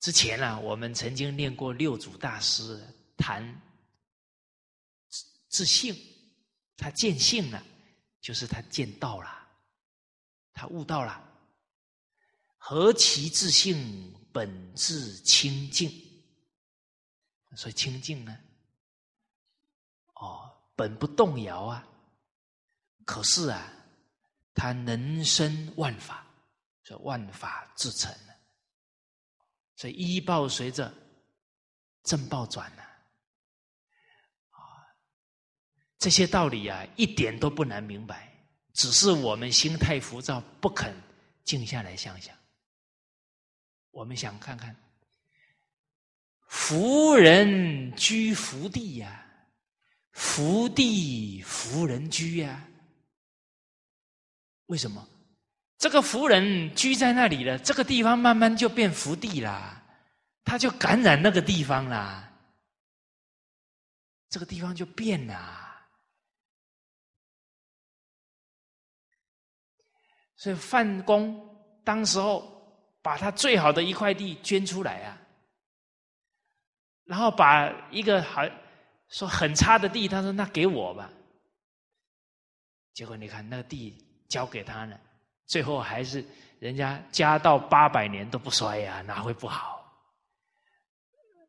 [0.00, 2.82] 之前呢，我们曾经念过六祖大师
[3.18, 3.60] 谈。
[5.52, 5.94] 自性，
[6.78, 7.62] 他见性了，
[8.22, 9.30] 就是他见道了，
[10.54, 11.28] 他悟到了。
[12.56, 15.92] 何其自性本自清净，
[17.54, 18.34] 所以清净呢？
[20.14, 21.86] 哦，本不动摇啊。
[23.04, 23.70] 可是啊，
[24.54, 26.26] 他能生万法，
[26.82, 28.10] 所以万法自成。
[29.76, 30.94] 所以依报随着
[32.04, 32.82] 正报转呢。
[36.02, 38.28] 这些道理啊，一点都不难明白，
[38.72, 40.92] 只是我们心太浮躁，不肯
[41.44, 42.34] 静下来想想。
[43.92, 44.74] 我们想看看，
[46.48, 49.24] 福人居福地呀，
[50.10, 52.66] 福地福人居呀。
[54.66, 55.08] 为什么？
[55.78, 59.80] 这个福人居在那里了，这个地方慢慢就变福地啦，
[60.42, 62.28] 他就感染那个地方啦，
[64.28, 65.68] 这个地方就变了。
[70.42, 71.40] 所以范公
[71.84, 72.42] 当时候
[73.00, 75.16] 把他最好的一块地捐出来啊，
[77.04, 78.42] 然后把一个好
[79.08, 81.08] 说很差的地，他说那给我吧。
[82.92, 83.96] 结果你看那个地
[84.28, 85.00] 交给他了，
[85.46, 86.24] 最后还是
[86.58, 89.80] 人家家到八百年都不衰呀，哪会不好？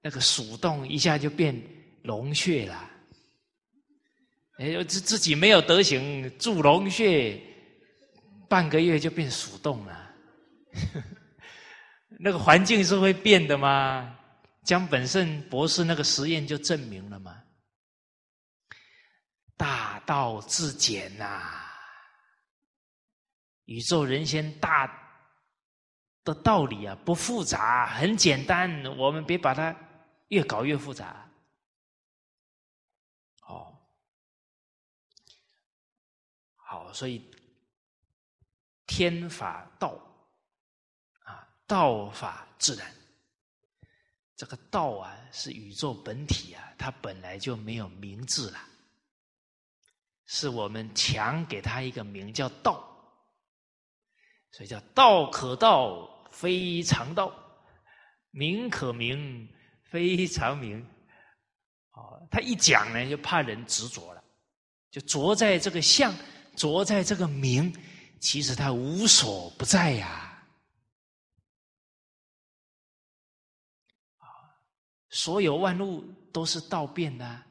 [0.03, 1.59] 那个鼠洞一下就变
[2.03, 2.91] 龙穴了，
[4.59, 7.41] 哎，自自己没有德行，住龙穴
[8.53, 10.13] 半个月就变鼠洞了。
[12.19, 14.15] 那个环境是会变的吗？
[14.63, 17.43] 江本胜博士那个实验就证明了嘛。
[19.57, 21.41] 大道至简呐，
[23.65, 24.85] 宇宙人间大
[26.23, 28.85] 的道理啊，不复杂，很简单。
[28.95, 29.75] 我们别把它
[30.27, 31.27] 越搞越复杂。
[33.47, 33.75] 哦，
[36.55, 37.32] 好，所以
[38.95, 39.97] 天法道
[41.23, 42.87] 啊，道法自然。
[44.35, 48.59] 这个道啊，是宇宙本体啊，它本来就没有名字了。
[50.27, 52.87] 是我们强给他一个名叫道，
[54.51, 57.33] 所以叫道可道非常道，
[58.29, 59.49] 名可名
[59.89, 60.79] 非常名。
[61.93, 64.23] 哦，他一讲呢，就怕人执着了，
[64.91, 66.13] 就着在这个相，
[66.55, 67.73] 着在这个名，
[68.23, 70.47] 其实他无所不在呀。
[74.17, 74.25] 啊，
[75.09, 76.01] 所有万物
[76.31, 77.43] 都是道变的。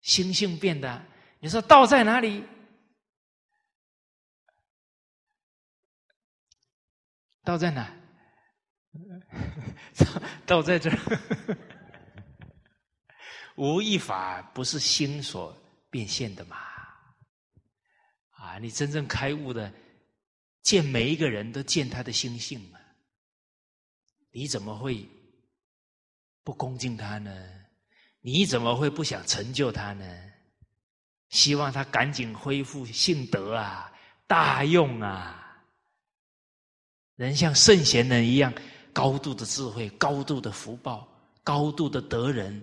[0.00, 1.04] 心性变的，
[1.40, 2.44] 你说道在哪里？
[7.42, 7.92] 道在哪？
[10.46, 10.96] 道在这儿。
[13.58, 15.52] 无一法不是心所
[15.90, 16.73] 变现的嘛？
[18.44, 19.72] 啊，你真正开悟的，
[20.62, 22.78] 见每一个人都见他的心性嘛？
[24.30, 25.08] 你怎么会
[26.42, 27.30] 不恭敬他呢？
[28.20, 30.32] 你怎么会不想成就他呢？
[31.30, 33.92] 希望他赶紧恢复性德啊，
[34.26, 35.40] 大用啊！
[37.16, 38.52] 人像圣贤人一样，
[38.92, 41.08] 高度的智慧，高度的福报，
[41.42, 42.62] 高度的德人，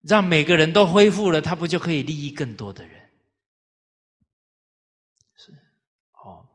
[0.00, 3.10] 让每个人都恢复了，他不就可以利益更多的人？
[5.36, 5.52] 是，
[6.12, 6.46] 哦，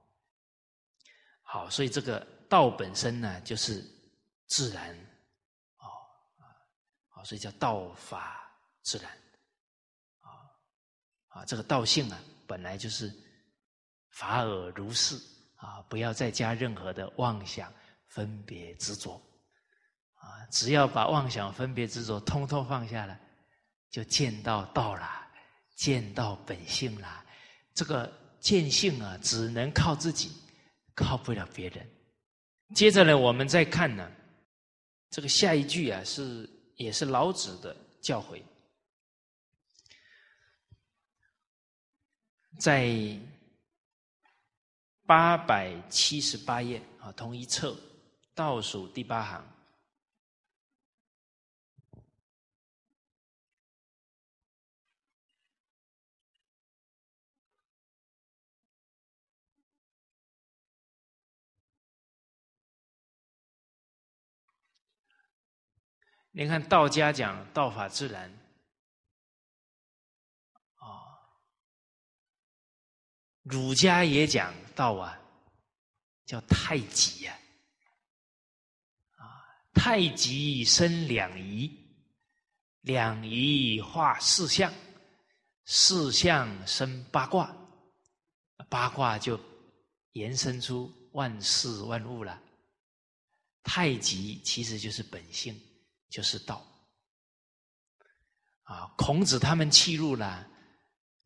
[1.59, 3.85] 好，所以这个道本身呢，就是
[4.47, 4.95] 自然
[5.79, 7.21] 哦。
[7.25, 8.49] 所以叫道法
[8.81, 9.11] 自然，
[10.21, 10.31] 啊
[11.27, 12.17] 啊，这个道性啊，
[12.47, 13.13] 本来就是
[14.11, 15.19] 法尔如是
[15.57, 17.69] 啊，不要再加任何的妄想、
[18.07, 19.21] 分别、执着
[20.15, 23.19] 啊，只要把妄想、分别、执着通通放下了，
[23.89, 25.27] 就见到道了，
[25.75, 27.25] 见到本性了。
[27.73, 28.09] 这个
[28.39, 30.31] 见性啊，只能靠自己，
[31.03, 31.89] 靠不了别人。
[32.75, 34.11] 接着呢，我们再看呢，
[35.09, 36.49] 这个下一句啊是。
[36.79, 38.41] 也是老子的教诲，
[42.57, 43.19] 在
[45.05, 47.75] 八百七十八页啊，同一册
[48.33, 49.58] 倒数第八行。
[66.39, 68.31] 你看道家讲道法自然，
[70.75, 71.19] 啊，
[73.43, 75.19] 儒家也讲道啊，
[76.25, 77.37] 叫太极呀，
[79.17, 79.43] 啊，
[79.73, 81.69] 太极生两仪，
[82.83, 84.73] 两仪化四象，
[85.65, 87.53] 四象生八卦，
[88.69, 89.37] 八卦就
[90.13, 92.41] 延伸出万事万物了。
[93.61, 95.61] 太极其实就是本性。
[96.09, 96.65] 就是道
[98.63, 98.91] 啊！
[98.97, 100.25] 孔子他们弃入了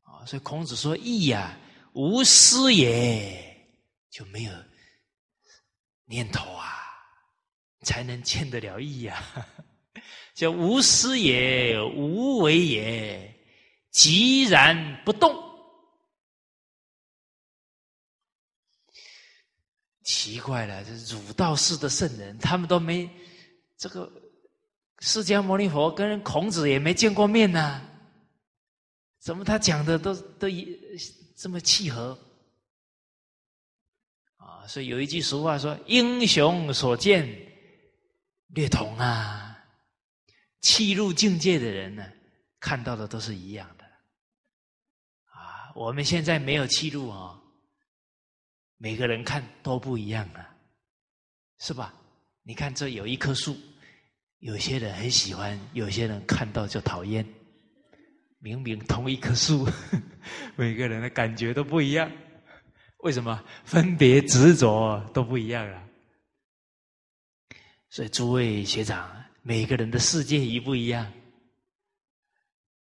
[0.02, 1.58] 啊，所以孔子说：“义呀，
[1.94, 3.66] 无私也，
[4.10, 4.54] 就没有
[6.06, 6.70] 念头啊，
[7.82, 9.24] 才能见得了义呀。
[10.36, 13.34] 叫无私也，无为也，
[13.92, 15.34] 寂然不动。
[20.04, 23.10] 奇怪了，这儒道士的圣人，他们都没
[23.78, 24.12] 这个。”
[25.06, 27.82] 释迦牟尼佛跟孔子也没见过面呐，
[29.20, 30.48] 怎么他讲的都都
[31.36, 32.18] 这么契合？
[34.38, 37.28] 啊，所以有一句俗话说：“英雄所见
[38.48, 39.50] 略同啊。”
[40.62, 42.10] 气入境界的人呢，
[42.62, 43.84] 看到的都是一样的。
[45.26, 47.38] 啊，我们现在没有气入啊，
[48.78, 50.56] 每个人看都不一样啊，
[51.60, 51.94] 是吧？
[52.44, 53.54] 你看这有一棵树。
[54.44, 57.26] 有些人很喜欢，有些人看到就讨厌。
[58.40, 59.66] 明明同一棵树，
[60.58, 62.12] 每个人的感觉都不一样。
[62.98, 63.42] 为什么？
[63.64, 65.82] 分别执着都不一样了。
[67.90, 71.10] 所以诸位学长，每个人的世界一不一样？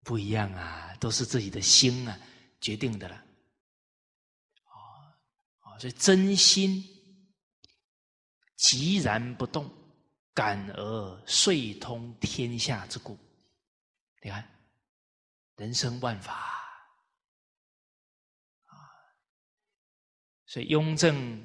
[0.04, 2.16] 不一样啊，都是自己的心啊
[2.62, 3.16] 决定的了。
[5.66, 6.84] 哦，所以真心
[8.60, 9.68] 寂然不动。
[10.38, 13.18] 感而遂通天下之故，
[14.22, 14.48] 你看，
[15.56, 16.32] 人生万法。
[18.66, 18.78] 啊，
[20.46, 21.44] 所以雍正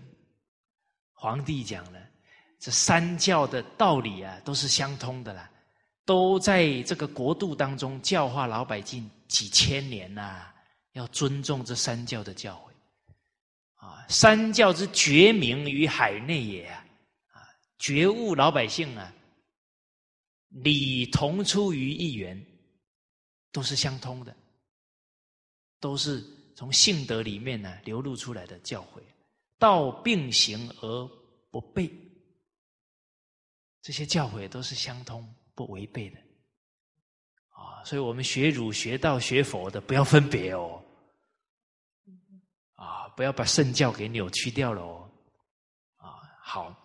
[1.14, 1.98] 皇帝讲了，
[2.58, 5.50] 这三教的道理啊，都是相通的啦，
[6.04, 10.52] 都在这个国度当中教化老百姓几千年呐，
[10.92, 13.86] 要尊重这三教的教诲。
[13.86, 16.81] 啊，三教之绝名于海内也啊。
[17.82, 19.12] 觉悟老百姓啊，
[20.50, 22.40] 理同出于一源，
[23.50, 24.32] 都是相通的，
[25.80, 29.02] 都是从性德里面呢流露出来的教诲，
[29.58, 31.08] 道并行而
[31.50, 31.90] 不悖，
[33.80, 36.18] 这些教诲都是相通不违背的
[37.48, 37.82] 啊！
[37.84, 40.80] 所以我们学儒、学道、学佛的，不要分别哦，
[42.74, 45.10] 啊，不要把圣教给扭曲掉了哦，
[45.96, 46.78] 啊，好。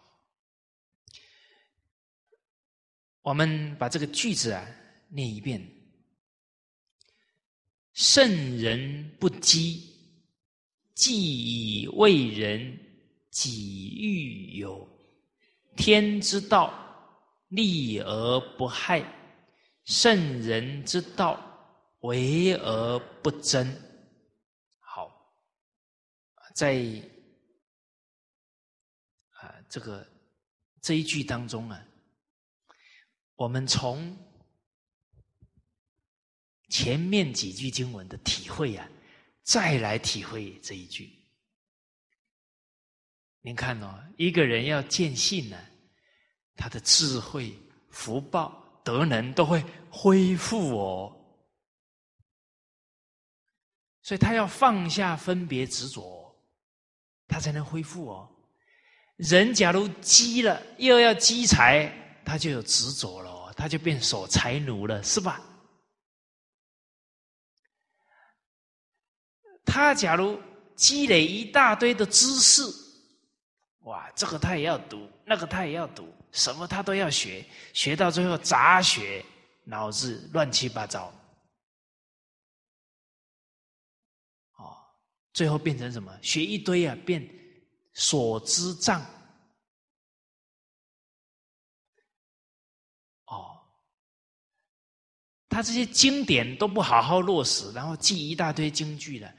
[3.27, 4.65] 我们把这个句子啊
[5.09, 5.61] 念一遍：
[7.91, 9.83] 圣人不积，
[10.95, 12.79] 既以为人，
[13.29, 14.87] 己欲有。
[15.75, 16.73] 天之道，
[17.49, 19.03] 利而不害；
[19.83, 21.37] 圣人之道，
[22.03, 23.69] 为而不争。
[24.79, 25.11] 好，
[26.55, 26.81] 在
[29.31, 30.07] 啊这个
[30.81, 31.85] 这一句当中啊。
[33.37, 34.17] 我们从
[36.69, 38.89] 前面几句经文的体会啊，
[39.43, 41.13] 再来体会这一句。
[43.41, 45.57] 您看哦，一个人要见性呢，
[46.55, 47.55] 他的智慧、
[47.91, 51.13] 福报、德能都会恢复哦。
[54.01, 56.35] 所以他要放下分别执着，
[57.27, 58.27] 他才能恢复哦。
[59.17, 62.05] 人假如积了，又要积财。
[62.27, 65.41] 他就有执着了，他就变守财奴了，是吧？
[69.63, 70.37] 他假如
[70.75, 72.61] 积累一大堆的知识，
[73.83, 79.23] 哇，这个他也要读，那个他也要读，什么他都要学，学到最后杂学，
[79.63, 81.13] 脑子乱七八糟，
[84.57, 84.75] 哦，
[85.31, 86.13] 最后变成什么？
[86.21, 87.25] 学一堆啊，变
[87.93, 89.01] 所知障。
[95.49, 99.33] 他这些经典都不好好落实，然后记一大堆京剧的，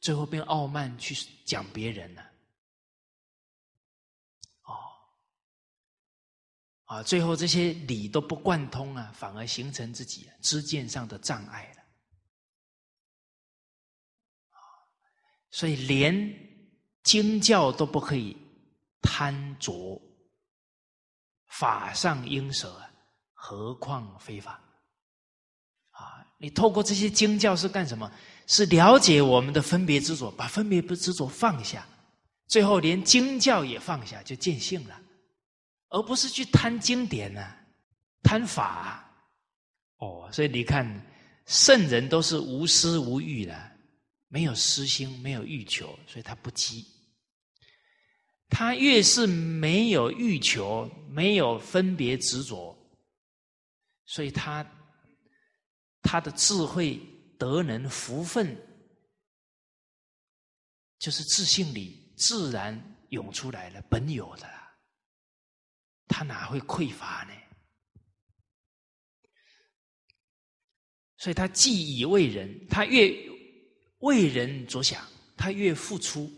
[0.00, 1.14] 最后变傲慢去
[1.44, 2.22] 讲别人了。
[4.62, 4.74] 哦，
[6.86, 11.82] 啊，最后这些理都不贯通啊，反而形成自己知见上的障碍了。
[15.50, 16.14] 所以连
[17.02, 18.36] 经教都不可以
[19.00, 20.00] 贪着，
[21.46, 22.80] 法上应舍，
[23.32, 24.62] 何况非法？
[26.40, 28.10] 你透过这些经教是干什么？
[28.46, 31.86] 是了解我们的分别执着，把分别不执着放下，
[32.46, 34.98] 最后连经教也放下，就见性了，
[35.88, 37.44] 而不是去贪经典呢，
[38.22, 39.04] 贪法。
[39.98, 40.88] 哦，所以你看，
[41.44, 43.72] 圣人都是无私无欲的，
[44.28, 46.86] 没有私心，没有欲求，所以他不积。
[48.48, 52.74] 他越是没有欲求，没有分别执着，
[54.06, 54.64] 所以他。
[56.10, 56.98] 他的智慧、
[57.38, 58.56] 德能、福分，
[60.98, 64.48] 就是自信里自然涌出来了，本有的，
[66.06, 67.34] 他哪会匮乏呢？
[71.18, 73.14] 所以他既以为人，他越
[73.98, 75.06] 为人着想，
[75.36, 76.32] 他越付出，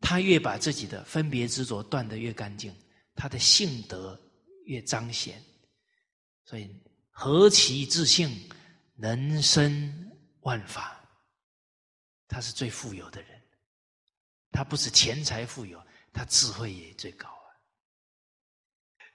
[0.00, 2.74] 他越把自己的分别执着断得越干净，
[3.14, 4.18] 他的性德
[4.64, 5.38] 越彰显，
[6.46, 6.74] 所以。
[7.20, 8.48] 何其自信，
[8.94, 9.92] 能生
[10.42, 10.96] 万法。
[12.28, 13.42] 他是最富有的人，
[14.52, 17.50] 他不是钱财富有，他智慧也最高啊。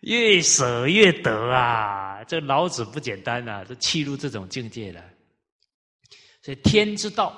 [0.01, 2.21] 越舍越得啊！
[2.25, 5.01] 这老子不简单啊，都契入这种境界了。
[6.41, 7.33] 所以天之道，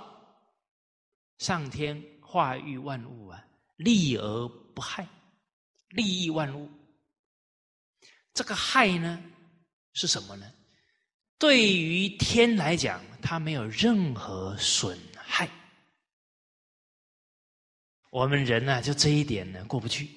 [1.37, 3.39] 上天化育万物啊，
[3.75, 5.07] 利而不害，
[5.89, 6.67] 利益万物。
[8.33, 9.23] 这个害呢
[9.93, 10.51] 是什么呢？
[11.37, 15.49] 对于天来讲，它没有任何损害。
[18.09, 20.09] 我们人呢，就这一点呢过不去。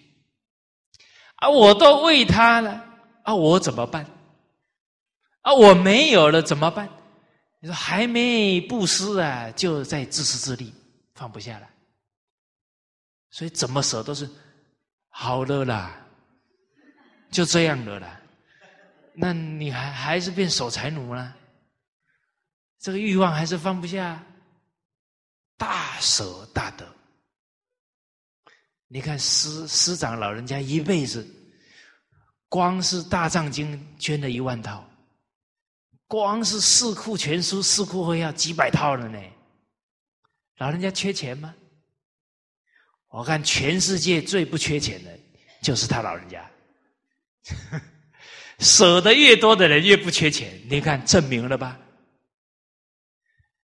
[1.36, 2.84] 啊，我都为他了，
[3.24, 4.04] 啊，我怎么办？
[5.42, 6.88] 啊，我没有了怎么办？
[7.60, 10.72] 你说还没布施啊，就在自私自利，
[11.14, 11.68] 放不下来。
[13.30, 14.28] 所以怎么舍都是
[15.08, 16.06] 好了啦，
[17.30, 18.17] 就这样了啦。
[19.20, 21.36] 那你还还是变守财奴了？
[22.78, 24.24] 这个欲望还是放不下，
[25.56, 26.86] 大舍大得。
[28.86, 31.26] 你看师师长老人家一辈子，
[32.48, 34.88] 光是大藏经捐了一万套，
[36.06, 39.20] 光是四库全书、四库会要几百套了呢。
[40.58, 41.52] 老人家缺钱吗？
[43.08, 45.18] 我看全世界最不缺钱的，
[45.60, 46.48] 就是他老人家。
[48.58, 51.78] 舍得越多的人越不缺钱，你看证明了吧？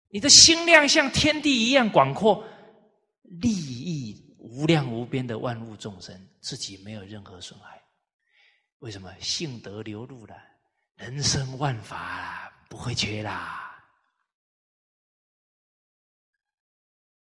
[0.09, 2.47] 你的心量像天地一样广阔，
[3.23, 7.83] 利益无量无边的万物众生，自己没有任何损害。
[8.81, 9.11] 为什么？
[9.19, 10.37] 性德流露了，
[10.97, 13.75] 人生万法不会缺啦。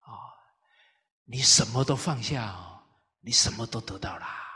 [0.01, 0.17] 啊，
[1.25, 2.83] 你什么都放下哦，
[3.21, 4.50] 你什么都得到啦。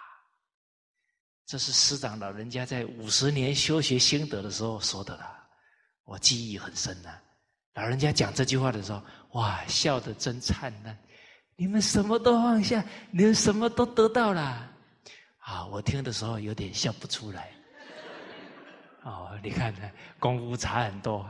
[1.47, 5.47] 这是师长老人家在五十年修学心得的时候说的啦，
[6.05, 7.11] 我记忆很深呐。
[7.75, 9.03] 老人家讲这句话的时候，
[9.33, 10.97] 哇，笑得真灿烂。
[11.57, 14.71] 你们什么都放下，你们什么都得到了。
[15.39, 17.53] 啊，我听的时候有点笑不出来。
[19.05, 21.29] 哦，你看呢，功夫差很多。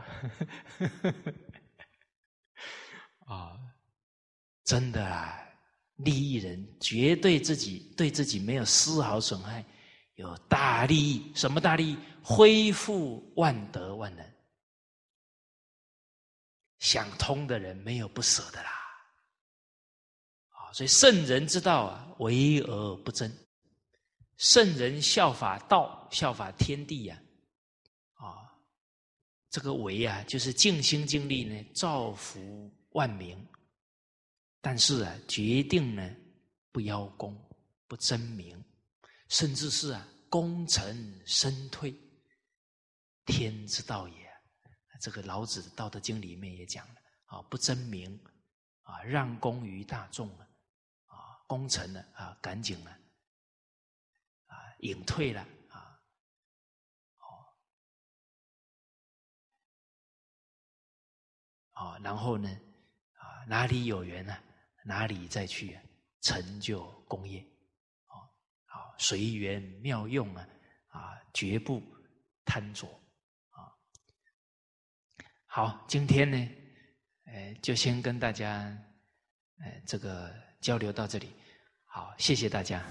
[3.26, 3.58] 啊，
[4.64, 5.36] 真的啊，
[5.96, 9.64] 利益人绝对自己对自己没有丝毫损害。
[10.14, 11.98] 有大利益，什么大利益？
[12.22, 14.24] 恢复万德万能。
[16.78, 18.70] 想通的人没有不舍的啦。
[20.50, 23.30] 啊，所以圣人之道啊，为而不争。
[24.36, 27.20] 圣人效法道，效法天地呀。
[28.14, 28.52] 啊，
[29.50, 33.36] 这个为啊，就是尽心尽力呢，造福万民。
[34.60, 36.14] 但是啊，决定呢，
[36.70, 37.36] 不邀功，
[37.86, 38.62] 不争名。
[39.34, 41.92] 甚至是啊，功成身退，
[43.24, 44.32] 天之道也。
[45.00, 46.94] 这个老子的《道德经》里面也讲了
[47.24, 48.16] 啊，不争名
[48.82, 50.46] 啊，让功于大众啊，
[51.06, 51.16] 啊，
[51.48, 52.92] 功成了啊，赶紧了
[54.46, 56.00] 啊，隐退了啊，
[61.72, 62.48] 哦，然后呢
[63.14, 64.32] 啊，哪里有缘呢？
[64.84, 65.76] 哪里再去
[66.20, 67.44] 成就功业。
[68.98, 70.46] 随缘妙用啊，
[70.88, 71.82] 啊，绝不
[72.44, 72.86] 贪着
[73.50, 73.68] 啊。
[75.46, 76.36] 好，今天呢，
[77.26, 78.76] 呃，就先跟大家，
[79.58, 81.30] 呃，这个交流到这里。
[81.84, 82.82] 好，谢谢大家。